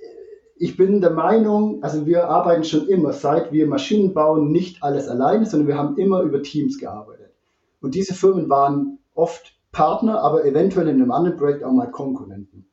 ich 0.58 0.76
bin 0.76 1.00
der 1.00 1.10
Meinung, 1.10 1.82
also 1.82 2.06
wir 2.06 2.28
arbeiten 2.28 2.62
schon 2.62 2.88
immer, 2.88 3.12
seit 3.12 3.50
wir 3.50 3.66
Maschinen 3.66 4.14
bauen, 4.14 4.52
nicht 4.52 4.84
alles 4.84 5.08
alleine, 5.08 5.44
sondern 5.44 5.66
wir 5.66 5.76
haben 5.76 5.96
immer 5.96 6.20
über 6.22 6.40
Teams 6.40 6.78
gearbeitet. 6.78 7.34
Und 7.80 7.96
diese 7.96 8.14
Firmen 8.14 8.48
waren 8.48 9.00
oft 9.14 9.58
Partner, 9.72 10.20
aber 10.20 10.44
eventuell 10.44 10.86
in 10.86 11.02
einem 11.02 11.10
anderen 11.10 11.36
Projekt 11.36 11.64
auch 11.64 11.72
mal 11.72 11.90
Konkurrenten. 11.90 12.66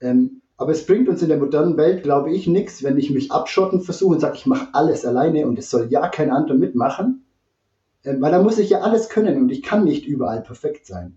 Ähm, 0.00 0.39
aber 0.60 0.72
es 0.72 0.84
bringt 0.84 1.08
uns 1.08 1.22
in 1.22 1.30
der 1.30 1.38
modernen 1.38 1.78
Welt, 1.78 2.02
glaube 2.02 2.30
ich, 2.34 2.46
nichts, 2.46 2.82
wenn 2.82 2.98
ich 2.98 3.10
mich 3.10 3.32
abschotten 3.32 3.80
versuche 3.80 4.12
und 4.12 4.20
sage, 4.20 4.36
ich 4.36 4.44
mache 4.44 4.68
alles 4.72 5.06
alleine 5.06 5.46
und 5.46 5.58
es 5.58 5.70
soll 5.70 5.86
ja 5.88 6.06
kein 6.08 6.28
anderer 6.28 6.58
mitmachen. 6.58 7.24
Ähm, 8.04 8.20
weil 8.20 8.30
da 8.30 8.42
muss 8.42 8.58
ich 8.58 8.68
ja 8.68 8.82
alles 8.82 9.08
können 9.08 9.38
und 9.38 9.50
ich 9.50 9.62
kann 9.62 9.84
nicht 9.84 10.04
überall 10.04 10.42
perfekt 10.42 10.84
sein. 10.84 11.16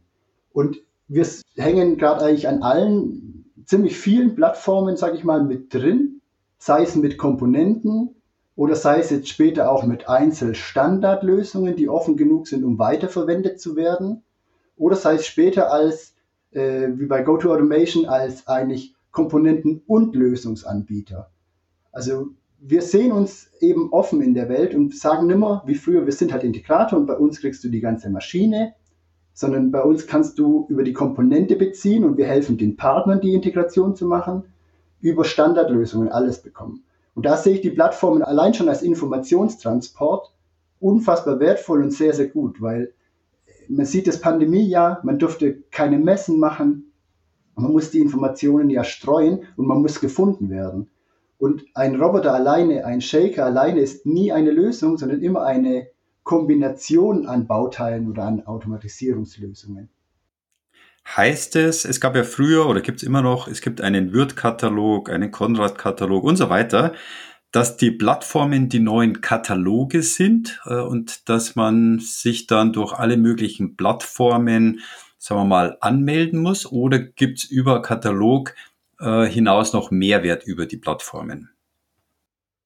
Und 0.54 0.78
wir 1.10 1.28
hängen 1.58 1.98
gerade 1.98 2.24
eigentlich 2.24 2.48
an 2.48 2.64
allen 2.64 3.52
ziemlich 3.66 3.98
vielen 3.98 4.34
Plattformen, 4.34 4.96
sage 4.96 5.18
ich 5.18 5.26
mal, 5.26 5.44
mit 5.44 5.74
drin, 5.74 6.22
sei 6.58 6.84
es 6.84 6.96
mit 6.96 7.18
Komponenten 7.18 8.16
oder 8.56 8.78
sei 8.78 9.00
es 9.00 9.10
jetzt 9.10 9.28
später 9.28 9.70
auch 9.70 9.84
mit 9.84 10.08
Einzelstandardlösungen, 10.08 11.76
die 11.76 11.90
offen 11.90 12.16
genug 12.16 12.48
sind, 12.48 12.64
um 12.64 12.80
weiterverwendet 12.80 13.60
zu 13.60 13.76
werden, 13.76 14.24
oder 14.78 14.96
sei 14.96 15.16
es 15.16 15.26
später 15.26 15.70
als, 15.70 16.14
äh, 16.52 16.88
wie 16.94 17.08
bei 17.08 17.24
GoToAutomation, 17.24 18.06
als 18.06 18.48
eigentlich 18.48 18.96
Komponenten 19.14 19.82
und 19.88 20.16
Lösungsanbieter. 20.16 21.30
Also 21.94 22.32
wir 22.60 22.82
sehen 22.82 23.12
uns 23.12 23.50
eben 23.60 23.94
offen 23.94 24.22
in 24.22 24.34
der 24.34 24.50
Welt 24.50 24.76
und 24.76 24.96
sagen 24.98 25.28
nimmer 25.28 25.64
wie 25.66 25.76
früher, 25.76 26.06
wir 26.06 26.12
sind 26.12 26.34
halt 26.34 26.44
Integrator 26.44 27.00
und 27.00 27.06
bei 27.06 27.16
uns 27.16 27.40
kriegst 27.40 27.64
du 27.64 27.70
die 27.70 27.80
ganze 27.80 28.10
Maschine, 28.10 28.74
sondern 29.34 29.72
bei 29.72 29.82
uns 29.82 30.08
kannst 30.08 30.40
du 30.40 30.66
über 30.70 30.84
die 30.84 30.94
Komponente 30.94 31.56
beziehen 31.56 32.04
und 32.04 32.18
wir 32.18 32.26
helfen 32.26 32.58
den 32.58 32.76
Partnern, 32.76 33.22
die 33.22 33.34
Integration 33.34 33.96
zu 33.96 34.06
machen, 34.06 34.44
über 35.00 35.26
Standardlösungen 35.26 36.10
alles 36.10 36.42
bekommen. 36.42 36.84
Und 37.16 37.26
da 37.26 37.38
sehe 37.38 37.56
ich 37.56 37.62
die 37.62 37.70
Plattformen 37.70 38.24
allein 38.24 38.54
schon 38.54 38.70
als 38.70 38.82
Informationstransport 38.82 40.34
unfassbar 40.80 41.40
wertvoll 41.40 41.84
und 41.84 41.92
sehr, 41.92 42.14
sehr 42.14 42.28
gut, 42.28 42.62
weil 42.62 42.94
man 43.68 43.86
sieht 43.86 44.08
das 44.08 44.20
Pandemiejahr, 44.20 45.02
man 45.04 45.20
durfte 45.20 45.62
keine 45.72 46.00
Messen 46.00 46.40
machen, 46.40 46.93
man 47.56 47.72
muss 47.72 47.92
die 47.92 48.00
Informationen 48.00 48.70
ja 48.70 48.84
streuen 48.84 49.46
und 49.56 49.68
man 49.68 49.82
muss 49.82 50.00
gefunden 50.00 50.50
werden. 50.50 50.90
Und 51.38 51.66
ein 51.74 52.00
Roboter 52.00 52.34
alleine, 52.34 52.86
ein 52.86 53.02
Shaker 53.02 53.46
alleine 53.46 53.82
ist 53.82 54.06
nie 54.06 54.32
eine 54.32 54.52
Lösung, 54.52 54.98
sondern 54.98 55.22
immer 55.22 55.44
eine 55.44 55.88
Kombination 56.24 57.26
an 57.26 57.48
Bauteilen 57.48 58.10
oder 58.10 58.24
an 58.24 58.46
Automatisierungslösungen. 58.46 59.90
Heißt 61.06 61.58
es, 61.58 61.84
es 61.84 62.00
gab 62.00 62.16
ja 62.16 62.24
früher 62.24 62.66
oder 62.68 62.80
gibt 62.80 63.02
es 63.02 63.04
immer 63.04 63.22
noch, 63.22 63.50
es 63.50 63.60
gibt 63.60 63.82
einen 63.82 64.14
Wirt-Katalog, 64.14 65.10
einen 65.10 65.32
Konrad-Katalog 65.32 66.24
und 66.24 66.38
so 66.38 66.50
weiter, 66.50 66.94
dass 67.52 67.78
die 67.78 67.92
Plattformen 67.92 68.70
die 68.70 68.80
neuen 68.80 69.22
Kataloge 69.22 70.02
sind 70.02 70.62
äh, 70.66 70.80
und 70.80 71.30
dass 71.30 71.56
man 71.56 72.00
sich 72.00 72.48
dann 72.48 72.74
durch 72.74 72.94
alle 72.94 73.18
möglichen 73.18 73.76
Plattformen 73.76 74.80
sagen 75.24 75.40
wir 75.40 75.46
mal, 75.46 75.78
anmelden 75.80 76.42
muss 76.42 76.70
oder 76.70 77.00
gibt 77.00 77.38
es 77.40 77.44
über 77.46 77.82
Katalog 77.82 78.56
äh, 79.00 79.24
hinaus 79.24 79.72
noch 79.72 79.90
Mehrwert 79.90 80.46
über 80.46 80.66
die 80.66 80.76
Plattformen? 80.76 81.50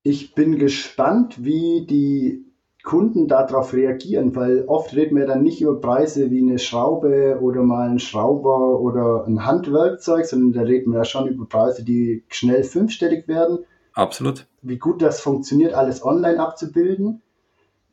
Ich 0.02 0.34
bin 0.34 0.58
gespannt, 0.58 1.44
wie 1.44 1.86
die 1.86 2.44
Kunden 2.84 3.28
darauf 3.28 3.74
reagieren, 3.74 4.36
weil 4.36 4.64
oft 4.66 4.96
reden 4.96 5.18
wir 5.18 5.28
dann 5.28 5.44
nicht 5.44 5.62
über 5.62 5.80
Preise 5.80 6.32
wie 6.32 6.42
eine 6.42 6.58
Schraube 6.58 7.38
oder 7.42 7.62
mal 7.62 7.90
ein 7.90 8.00
Schrauber 8.00 8.80
oder 8.80 9.26
ein 9.28 9.46
Handwerkzeug, 9.46 10.26
sondern 10.26 10.54
da 10.54 10.62
reden 10.62 10.94
wir 10.94 11.00
ja 11.00 11.06
schon 11.06 11.28
über 11.28 11.46
Preise, 11.46 11.84
die 11.84 12.24
schnell 12.30 12.64
fünfstellig 12.64 13.28
werden. 13.28 13.60
Absolut. 13.94 14.48
Wie 14.64 14.80
gut 14.80 15.04
das 15.04 15.20
funktioniert, 15.20 15.76
alles 15.76 16.04
online 16.04 16.40
abzubilden. 16.40 17.22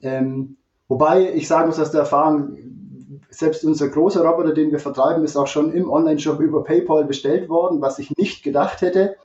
Ähm, 0.00 0.56
wobei 0.88 1.34
ich 1.34 1.48
sagen 1.48 1.66
muss 1.66 1.78
aus 1.78 1.90
der 1.90 2.00
Erfahrung, 2.00 2.56
selbst 3.38 3.64
unser 3.64 3.88
großer 3.88 4.24
Roboter, 4.24 4.52
den 4.52 4.70
wir 4.70 4.78
vertreiben, 4.78 5.24
ist 5.24 5.36
auch 5.36 5.46
schon 5.46 5.72
im 5.72 5.90
Online-Shop 5.90 6.40
über 6.40 6.64
PayPal 6.64 7.04
bestellt 7.04 7.48
worden, 7.48 7.80
was 7.80 7.98
ich 7.98 8.16
nicht 8.16 8.42
gedacht 8.42 8.80
hätte. 8.80 9.16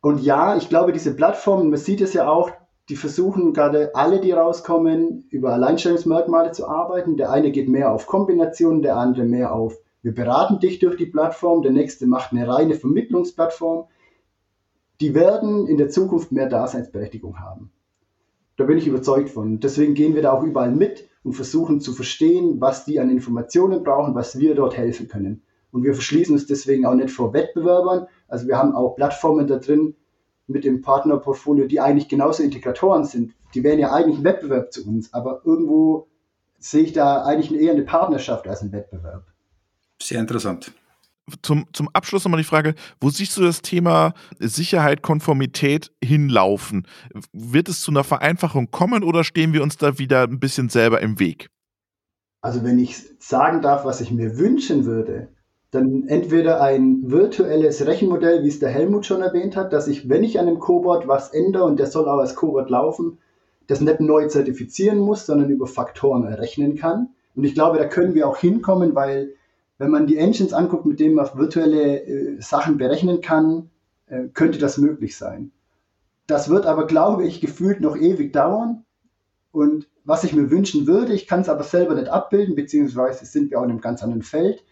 Und 0.00 0.22
ja, 0.22 0.56
ich 0.56 0.68
glaube, 0.68 0.92
diese 0.92 1.14
Plattformen, 1.14 1.70
man 1.70 1.78
sieht 1.78 2.00
es 2.00 2.12
ja 2.12 2.28
auch, 2.28 2.50
die 2.90 2.96
versuchen 2.96 3.54
gerade 3.54 3.94
alle, 3.94 4.20
die 4.20 4.32
rauskommen, 4.32 5.26
über 5.30 5.52
Alleinstellungsmerkmale 5.54 6.52
zu 6.52 6.68
arbeiten. 6.68 7.16
Der 7.16 7.30
eine 7.30 7.50
geht 7.50 7.68
mehr 7.68 7.92
auf 7.92 8.06
Kombinationen, 8.06 8.82
der 8.82 8.96
andere 8.96 9.24
mehr 9.24 9.54
auf, 9.54 9.78
wir 10.04 10.14
beraten 10.14 10.60
dich 10.60 10.80
durch 10.80 10.98
die 10.98 11.06
Plattform, 11.06 11.62
der 11.62 11.72
nächste 11.72 12.06
macht 12.06 12.32
eine 12.32 12.46
reine 12.46 12.74
Vermittlungsplattform. 12.74 13.86
Die 15.00 15.14
werden 15.14 15.66
in 15.66 15.78
der 15.78 15.88
Zukunft 15.88 16.30
mehr 16.30 16.46
Daseinsberechtigung 16.46 17.40
haben. 17.40 17.72
Da 18.58 18.64
bin 18.64 18.76
ich 18.76 18.86
überzeugt 18.86 19.30
von. 19.30 19.60
Deswegen 19.60 19.94
gehen 19.94 20.14
wir 20.14 20.20
da 20.20 20.32
auch 20.32 20.42
überall 20.42 20.70
mit 20.70 21.08
und 21.24 21.32
versuchen 21.32 21.80
zu 21.80 21.92
verstehen, 21.92 22.60
was 22.60 22.84
die 22.84 23.00
an 23.00 23.10
Informationen 23.10 23.82
brauchen, 23.82 24.14
was 24.14 24.38
wir 24.38 24.54
dort 24.54 24.76
helfen 24.76 25.08
können. 25.08 25.42
Und 25.72 25.82
wir 25.82 25.94
verschließen 25.94 26.34
uns 26.34 26.46
deswegen 26.46 26.86
auch 26.86 26.94
nicht 26.94 27.10
vor 27.10 27.32
Wettbewerbern. 27.32 28.06
Also 28.28 28.46
wir 28.46 28.56
haben 28.56 28.74
auch 28.74 28.94
Plattformen 28.94 29.48
da 29.48 29.56
drin 29.56 29.96
mit 30.46 30.64
dem 30.64 30.82
Partnerportfolio, 30.82 31.66
die 31.66 31.80
eigentlich 31.80 32.08
genauso 32.08 32.42
Integratoren 32.42 33.04
sind. 33.04 33.34
Die 33.54 33.64
wären 33.64 33.78
ja 33.78 33.92
eigentlich 33.92 34.18
ein 34.18 34.24
Wettbewerb 34.24 34.72
zu 34.72 34.86
uns, 34.86 35.12
aber 35.12 35.40
irgendwo 35.44 36.06
sehe 36.58 36.82
ich 36.82 36.92
da 36.92 37.24
eigentlich 37.24 37.58
eher 37.60 37.72
eine 37.72 37.82
Partnerschaft 37.82 38.46
als 38.46 38.62
einen 38.62 38.72
Wettbewerb. 38.72 39.24
Sehr 40.00 40.20
interessant 40.20 40.72
zum, 41.42 41.66
zum 41.72 41.88
Abschluss 41.92 42.24
nochmal 42.24 42.40
die 42.40 42.46
Frage, 42.46 42.74
wo 43.00 43.10
siehst 43.10 43.36
du 43.36 43.42
das 43.42 43.62
Thema 43.62 44.14
Sicherheit, 44.38 45.02
Konformität 45.02 45.90
hinlaufen? 46.02 46.86
Wird 47.32 47.68
es 47.68 47.80
zu 47.80 47.90
einer 47.90 48.04
Vereinfachung 48.04 48.70
kommen 48.70 49.02
oder 49.02 49.24
stehen 49.24 49.52
wir 49.52 49.62
uns 49.62 49.76
da 49.76 49.98
wieder 49.98 50.24
ein 50.24 50.40
bisschen 50.40 50.68
selber 50.68 51.00
im 51.00 51.18
Weg? 51.18 51.48
Also 52.40 52.62
wenn 52.62 52.78
ich 52.78 52.96
sagen 53.20 53.62
darf, 53.62 53.84
was 53.84 54.00
ich 54.00 54.10
mir 54.10 54.36
wünschen 54.38 54.84
würde, 54.84 55.28
dann 55.70 56.06
entweder 56.06 56.60
ein 56.60 57.10
virtuelles 57.10 57.84
Rechenmodell, 57.84 58.44
wie 58.44 58.48
es 58.48 58.60
der 58.60 58.68
Helmut 58.68 59.06
schon 59.06 59.22
erwähnt 59.22 59.56
hat, 59.56 59.72
dass 59.72 59.88
ich, 59.88 60.08
wenn 60.08 60.22
ich 60.22 60.38
an 60.38 60.46
einem 60.46 60.60
Cobot 60.60 61.08
was 61.08 61.30
ändere 61.30 61.64
und 61.64 61.80
der 61.80 61.86
soll 61.86 62.08
auch 62.08 62.18
als 62.18 62.36
Cobot 62.36 62.70
laufen, 62.70 63.18
das 63.66 63.80
nicht 63.80 64.00
neu 64.00 64.28
zertifizieren 64.28 64.98
muss, 64.98 65.26
sondern 65.26 65.50
über 65.50 65.66
Faktoren 65.66 66.24
errechnen 66.24 66.76
kann. 66.76 67.08
Und 67.34 67.44
ich 67.44 67.54
glaube, 67.54 67.78
da 67.78 67.86
können 67.86 68.14
wir 68.14 68.28
auch 68.28 68.36
hinkommen, 68.36 68.94
weil 68.94 69.34
wenn 69.78 69.90
man 69.90 70.06
die 70.06 70.16
Engines 70.16 70.52
anguckt, 70.52 70.86
mit 70.86 71.00
denen 71.00 71.14
man 71.14 71.28
virtuelle 71.34 72.02
äh, 72.04 72.40
Sachen 72.40 72.78
berechnen 72.78 73.20
kann, 73.20 73.70
äh, 74.06 74.28
könnte 74.28 74.58
das 74.58 74.78
möglich 74.78 75.16
sein. 75.16 75.50
Das 76.26 76.48
wird 76.48 76.66
aber, 76.66 76.86
glaube 76.86 77.24
ich, 77.24 77.40
gefühlt 77.40 77.80
noch 77.80 77.96
ewig 77.96 78.32
dauern. 78.32 78.84
Und 79.50 79.88
was 80.04 80.24
ich 80.24 80.32
mir 80.32 80.50
wünschen 80.50 80.86
würde, 80.86 81.12
ich 81.12 81.26
kann 81.26 81.40
es 81.40 81.48
aber 81.48 81.64
selber 81.64 81.94
nicht 81.94 82.08
abbilden, 82.08 82.54
beziehungsweise 82.54 83.24
sind 83.26 83.50
wir 83.50 83.58
auch 83.58 83.64
in 83.64 83.70
einem 83.70 83.80
ganz 83.80 84.02
anderen 84.02 84.22
Feld, 84.22 84.64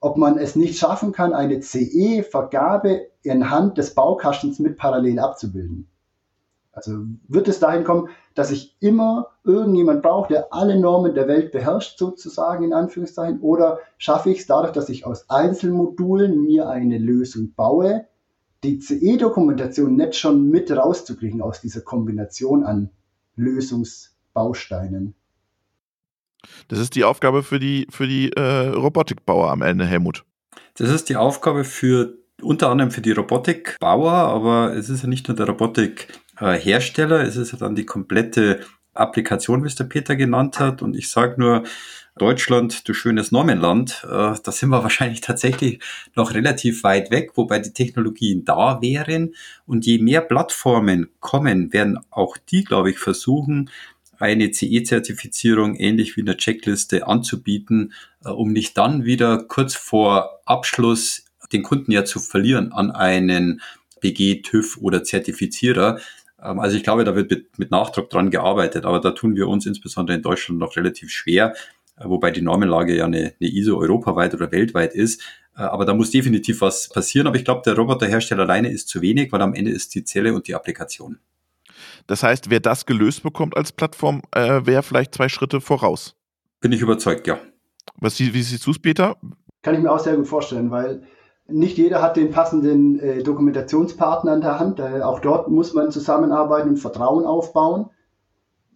ob 0.00 0.16
man 0.16 0.38
es 0.38 0.56
nicht 0.56 0.78
schaffen 0.78 1.12
kann, 1.12 1.32
eine 1.32 1.60
CE-Vergabe 1.60 3.08
anhand 3.26 3.78
des 3.78 3.94
Baukastens 3.94 4.58
mit 4.58 4.76
parallel 4.76 5.18
abzubilden. 5.18 5.88
Also 6.76 7.06
wird 7.26 7.48
es 7.48 7.58
dahin 7.58 7.84
kommen, 7.84 8.10
dass 8.34 8.50
ich 8.50 8.76
immer 8.80 9.28
irgendjemand 9.44 10.02
brauche, 10.02 10.28
der 10.28 10.52
alle 10.52 10.78
Normen 10.78 11.14
der 11.14 11.26
Welt 11.26 11.50
beherrscht, 11.50 11.98
sozusagen 11.98 12.64
in 12.64 12.74
Anführungszeichen, 12.74 13.40
oder 13.40 13.78
schaffe 13.96 14.28
ich 14.28 14.40
es 14.40 14.46
dadurch, 14.46 14.72
dass 14.72 14.90
ich 14.90 15.06
aus 15.06 15.30
Einzelmodulen 15.30 16.38
mir 16.44 16.68
eine 16.68 16.98
Lösung 16.98 17.54
baue, 17.54 18.04
die 18.62 18.78
CE-Dokumentation 18.78 19.96
nicht 19.96 20.16
schon 20.16 20.50
mit 20.50 20.70
rauszukriegen 20.70 21.40
aus 21.40 21.62
dieser 21.62 21.80
Kombination 21.80 22.62
an 22.62 22.90
Lösungsbausteinen. 23.36 25.14
Das 26.68 26.78
ist 26.78 26.94
die 26.94 27.04
Aufgabe 27.04 27.42
für 27.42 27.58
die, 27.58 27.86
für 27.88 28.06
die 28.06 28.32
äh, 28.32 28.68
Robotikbauer 28.68 29.50
am 29.50 29.62
Ende, 29.62 29.86
Helmut. 29.86 30.26
Das 30.74 30.90
ist 30.90 31.08
die 31.08 31.16
Aufgabe 31.16 31.64
für 31.64 32.18
unter 32.42 32.68
anderem 32.68 32.90
für 32.90 33.00
die 33.00 33.12
Robotikbauer, 33.12 34.12
aber 34.12 34.74
es 34.74 34.90
ist 34.90 35.02
ja 35.02 35.08
nicht 35.08 35.26
nur 35.26 35.36
der 35.36 35.48
Robotikhersteller, 36.40 37.22
es 37.22 37.36
ist 37.36 37.52
ja 37.52 37.58
dann 37.58 37.74
die 37.74 37.86
komplette 37.86 38.60
Applikation, 38.94 39.62
wie 39.62 39.68
es 39.68 39.74
der 39.74 39.84
Peter 39.84 40.16
genannt 40.16 40.58
hat. 40.58 40.82
Und 40.82 40.96
ich 40.96 41.10
sage 41.10 41.36
nur, 41.38 41.64
Deutschland, 42.18 42.88
du 42.88 42.94
schönes 42.94 43.30
Normenland, 43.30 44.02
äh, 44.04 44.34
da 44.42 44.52
sind 44.52 44.70
wir 44.70 44.82
wahrscheinlich 44.82 45.20
tatsächlich 45.20 45.80
noch 46.14 46.34
relativ 46.34 46.82
weit 46.82 47.10
weg, 47.10 47.32
wobei 47.34 47.58
die 47.58 47.72
Technologien 47.72 48.44
da 48.44 48.80
wären. 48.80 49.34
Und 49.66 49.86
je 49.86 49.98
mehr 49.98 50.22
Plattformen 50.22 51.10
kommen, 51.20 51.72
werden 51.72 51.98
auch 52.10 52.36
die, 52.36 52.64
glaube 52.64 52.90
ich, 52.90 52.98
versuchen, 52.98 53.70
eine 54.18 54.50
CE-Zertifizierung 54.50 55.74
ähnlich 55.74 56.16
wie 56.16 56.22
eine 56.22 56.38
Checkliste 56.38 57.06
anzubieten, 57.06 57.92
äh, 58.24 58.30
um 58.30 58.52
nicht 58.52 58.78
dann 58.78 59.04
wieder 59.04 59.44
kurz 59.44 59.74
vor 59.74 60.40
Abschluss 60.46 61.24
den 61.52 61.62
Kunden 61.62 61.92
ja 61.92 62.04
zu 62.04 62.18
verlieren 62.18 62.72
an 62.72 62.90
einen 62.90 63.60
BG, 64.00 64.42
TÜV 64.42 64.78
oder 64.78 65.04
Zertifizierer. 65.04 65.98
Ähm, 66.42 66.58
also 66.58 66.76
ich 66.76 66.82
glaube, 66.82 67.04
da 67.04 67.14
wird 67.14 67.30
mit, 67.58 67.70
Nachdruck 67.70 68.10
dran 68.10 68.30
gearbeitet, 68.30 68.84
aber 68.84 69.00
da 69.00 69.10
tun 69.12 69.36
wir 69.36 69.48
uns 69.48 69.66
insbesondere 69.66 70.16
in 70.16 70.22
Deutschland 70.22 70.60
noch 70.60 70.76
relativ 70.76 71.10
schwer, 71.10 71.54
äh, 71.96 72.04
wobei 72.04 72.30
die 72.30 72.42
Normenlage 72.42 72.96
ja 72.96 73.04
eine, 73.06 73.34
eine 73.40 73.50
ISO 73.50 73.78
europaweit 73.78 74.34
oder 74.34 74.52
weltweit 74.52 74.94
ist. 74.94 75.22
Äh, 75.56 75.62
aber 75.62 75.84
da 75.84 75.94
muss 75.94 76.10
definitiv 76.10 76.60
was 76.60 76.88
passieren. 76.88 77.26
Aber 77.26 77.36
ich 77.36 77.44
glaube, 77.44 77.62
der 77.64 77.76
Roboterhersteller 77.76 78.42
alleine 78.42 78.70
ist 78.70 78.88
zu 78.88 79.00
wenig, 79.00 79.32
weil 79.32 79.42
am 79.42 79.54
Ende 79.54 79.70
ist 79.70 79.94
die 79.94 80.04
Zelle 80.04 80.34
und 80.34 80.46
die 80.48 80.54
Applikation. 80.54 81.18
Das 82.06 82.22
heißt, 82.22 82.50
wer 82.50 82.60
das 82.60 82.86
gelöst 82.86 83.22
bekommt 83.22 83.56
als 83.56 83.72
Plattform, 83.72 84.22
äh, 84.32 84.64
wäre 84.64 84.82
vielleicht 84.82 85.14
zwei 85.14 85.28
Schritte 85.28 85.60
voraus. 85.60 86.14
Bin 86.60 86.72
ich 86.72 86.80
überzeugt, 86.80 87.26
ja. 87.26 87.38
Was, 87.96 88.18
wie 88.18 88.42
siehst 88.42 88.66
du 88.66 88.70
es, 88.70 88.78
Peter? 88.78 89.16
Kann 89.62 89.74
ich 89.74 89.80
mir 89.80 89.90
auch 89.90 89.98
sehr 89.98 90.16
gut 90.16 90.28
vorstellen, 90.28 90.70
weil 90.70 91.02
nicht 91.48 91.78
jeder 91.78 92.02
hat 92.02 92.16
den 92.16 92.30
passenden 92.30 92.98
äh, 92.98 93.22
Dokumentationspartner 93.22 94.34
in 94.34 94.40
der 94.40 94.58
Hand. 94.58 94.80
Äh, 94.80 95.02
auch 95.02 95.20
dort 95.20 95.48
muss 95.48 95.74
man 95.74 95.90
zusammenarbeiten 95.90 96.70
und 96.70 96.78
Vertrauen 96.78 97.24
aufbauen. 97.24 97.90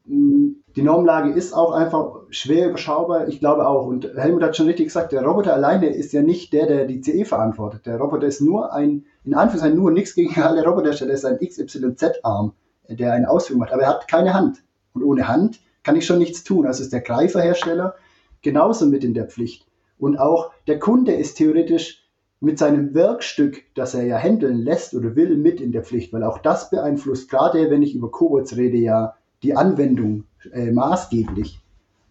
Mm, 0.04 0.50
die 0.76 0.82
Normlage 0.82 1.30
ist 1.30 1.52
auch 1.52 1.72
einfach 1.72 2.16
schwer 2.30 2.68
überschaubar. 2.68 3.28
Ich 3.28 3.40
glaube 3.40 3.66
auch, 3.66 3.86
und 3.86 4.08
Helmut 4.16 4.42
hat 4.42 4.56
schon 4.56 4.66
richtig 4.66 4.86
gesagt, 4.86 5.12
der 5.12 5.24
Roboter 5.24 5.52
alleine 5.52 5.88
ist 5.88 6.12
ja 6.12 6.22
nicht 6.22 6.52
der, 6.52 6.66
der 6.66 6.86
die 6.86 7.00
CE 7.00 7.24
verantwortet. 7.24 7.86
Der 7.86 7.98
Roboter 7.98 8.26
ist 8.26 8.40
nur 8.40 8.72
ein, 8.72 9.04
in 9.24 9.34
Anführungszeichen 9.34 9.76
nur 9.76 9.90
nichts 9.90 10.14
gegen 10.14 10.40
alle 10.40 10.64
Robotersteller, 10.64 11.12
ist 11.12 11.24
ein 11.24 11.38
XYZ-Arm 11.38 12.52
der 12.96 13.12
eine 13.12 13.30
Ausführung 13.30 13.60
macht. 13.60 13.72
Aber 13.72 13.82
er 13.82 13.88
hat 13.88 14.08
keine 14.08 14.34
Hand. 14.34 14.62
Und 14.92 15.04
ohne 15.04 15.28
Hand 15.28 15.60
kann 15.82 15.96
ich 15.96 16.06
schon 16.06 16.18
nichts 16.18 16.44
tun. 16.44 16.66
Also 16.66 16.82
ist 16.82 16.92
der 16.92 17.00
Greiferhersteller 17.00 17.94
genauso 18.42 18.86
mit 18.86 19.04
in 19.04 19.14
der 19.14 19.26
Pflicht. 19.26 19.66
Und 19.98 20.18
auch 20.18 20.50
der 20.66 20.78
Kunde 20.78 21.12
ist 21.12 21.36
theoretisch 21.36 21.99
mit 22.40 22.58
seinem 22.58 22.94
Werkstück, 22.94 23.62
das 23.74 23.94
er 23.94 24.04
ja 24.04 24.16
handeln 24.16 24.62
lässt 24.62 24.94
oder 24.94 25.14
will, 25.14 25.36
mit 25.36 25.60
in 25.60 25.72
der 25.72 25.84
Pflicht, 25.84 26.12
weil 26.12 26.24
auch 26.24 26.38
das 26.38 26.70
beeinflusst, 26.70 27.30
gerade 27.30 27.70
wenn 27.70 27.82
ich 27.82 27.94
über 27.94 28.10
Cobots 28.10 28.56
rede, 28.56 28.78
ja 28.78 29.14
die 29.42 29.54
Anwendung 29.54 30.24
äh, 30.52 30.70
maßgeblich. 30.70 31.60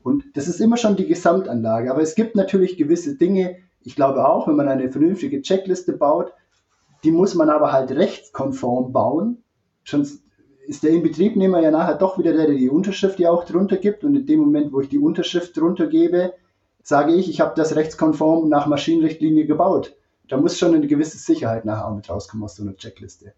Und 0.03 0.25
das 0.35 0.47
ist 0.47 0.61
immer 0.61 0.77
schon 0.77 0.95
die 0.95 1.07
Gesamtanlage. 1.07 1.91
Aber 1.91 2.01
es 2.01 2.15
gibt 2.15 2.35
natürlich 2.35 2.77
gewisse 2.77 3.15
Dinge, 3.15 3.57
ich 3.83 3.95
glaube 3.95 4.27
auch, 4.27 4.47
wenn 4.47 4.55
man 4.55 4.67
eine 4.67 4.91
vernünftige 4.91 5.41
Checkliste 5.41 5.93
baut, 5.93 6.33
die 7.03 7.11
muss 7.11 7.35
man 7.35 7.49
aber 7.49 7.71
halt 7.71 7.91
rechtskonform 7.91 8.91
bauen. 8.91 9.43
Schon 9.83 10.07
ist 10.67 10.83
der 10.83 10.91
Inbetriebnehmer 10.91 11.61
ja 11.61 11.71
nachher 11.71 11.95
doch 11.95 12.19
wieder 12.19 12.33
der, 12.33 12.47
der 12.47 12.55
die 12.55 12.69
Unterschrift 12.69 13.19
ja 13.19 13.31
auch 13.31 13.45
drunter 13.45 13.77
gibt. 13.77 14.03
Und 14.03 14.15
in 14.15 14.25
dem 14.25 14.39
Moment, 14.41 14.71
wo 14.71 14.81
ich 14.81 14.89
die 14.89 14.99
Unterschrift 14.99 15.57
drunter 15.57 15.87
gebe, 15.87 16.33
sage 16.83 17.13
ich, 17.13 17.29
ich 17.29 17.41
habe 17.41 17.53
das 17.55 17.75
rechtskonform 17.75 18.49
nach 18.49 18.67
Maschinenrichtlinie 18.67 19.45
gebaut. 19.45 19.95
Da 20.29 20.37
muss 20.37 20.57
schon 20.57 20.73
eine 20.75 20.87
gewisse 20.87 21.17
Sicherheit 21.17 21.65
nachher 21.65 21.87
auch 21.87 21.95
mit 21.95 22.09
rauskommen 22.09 22.45
aus 22.45 22.55
so 22.55 22.63
einer 22.63 22.75
Checkliste. 22.75 23.33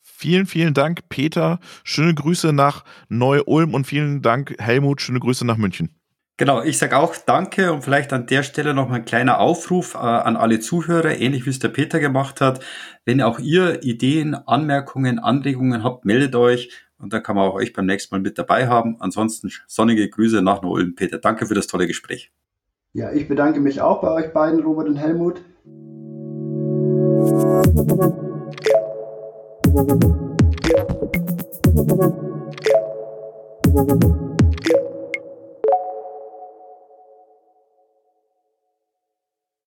Vielen, 0.00 0.46
vielen 0.46 0.74
Dank, 0.74 1.08
Peter. 1.08 1.60
Schöne 1.82 2.14
Grüße 2.14 2.52
nach 2.52 2.84
Neu-Ulm 3.08 3.74
und 3.74 3.86
vielen 3.86 4.22
Dank, 4.22 4.54
Helmut. 4.58 5.00
Schöne 5.00 5.20
Grüße 5.20 5.46
nach 5.46 5.58
München. 5.58 5.94
Genau, 6.36 6.62
ich 6.62 6.78
sage 6.78 6.96
auch 6.96 7.14
Danke 7.16 7.72
und 7.72 7.82
vielleicht 7.82 8.12
an 8.12 8.26
der 8.26 8.42
Stelle 8.42 8.74
noch 8.74 8.88
mal 8.88 8.96
ein 8.96 9.04
kleiner 9.04 9.38
Aufruf 9.38 9.94
äh, 9.94 9.98
an 9.98 10.36
alle 10.36 10.58
Zuhörer, 10.58 11.16
ähnlich 11.16 11.46
wie 11.46 11.50
es 11.50 11.60
der 11.60 11.68
Peter 11.68 12.00
gemacht 12.00 12.40
hat. 12.40 12.64
Wenn 13.04 13.22
auch 13.22 13.38
ihr 13.38 13.84
Ideen, 13.84 14.34
Anmerkungen, 14.34 15.20
Anregungen 15.20 15.84
habt, 15.84 16.04
meldet 16.04 16.34
euch 16.34 16.70
und 16.98 17.12
da 17.12 17.20
kann 17.20 17.36
man 17.36 17.48
auch 17.48 17.54
euch 17.54 17.72
beim 17.72 17.86
nächsten 17.86 18.14
Mal 18.14 18.20
mit 18.20 18.36
dabei 18.36 18.66
haben. 18.66 18.96
Ansonsten 19.00 19.52
sonnige 19.68 20.08
Grüße 20.08 20.42
nach 20.42 20.62
Neu-Ulm, 20.62 20.96
Peter. 20.96 21.18
Danke 21.18 21.46
für 21.46 21.54
das 21.54 21.68
tolle 21.68 21.86
Gespräch. 21.86 22.32
Ja, 22.96 23.10
ich 23.10 23.26
bedanke 23.26 23.58
mich 23.58 23.80
auch 23.80 24.00
bei 24.00 24.12
euch 24.12 24.32
beiden, 24.32 24.62
Robert 24.62 24.86
und 24.86 24.94
Helmut. 24.96 25.42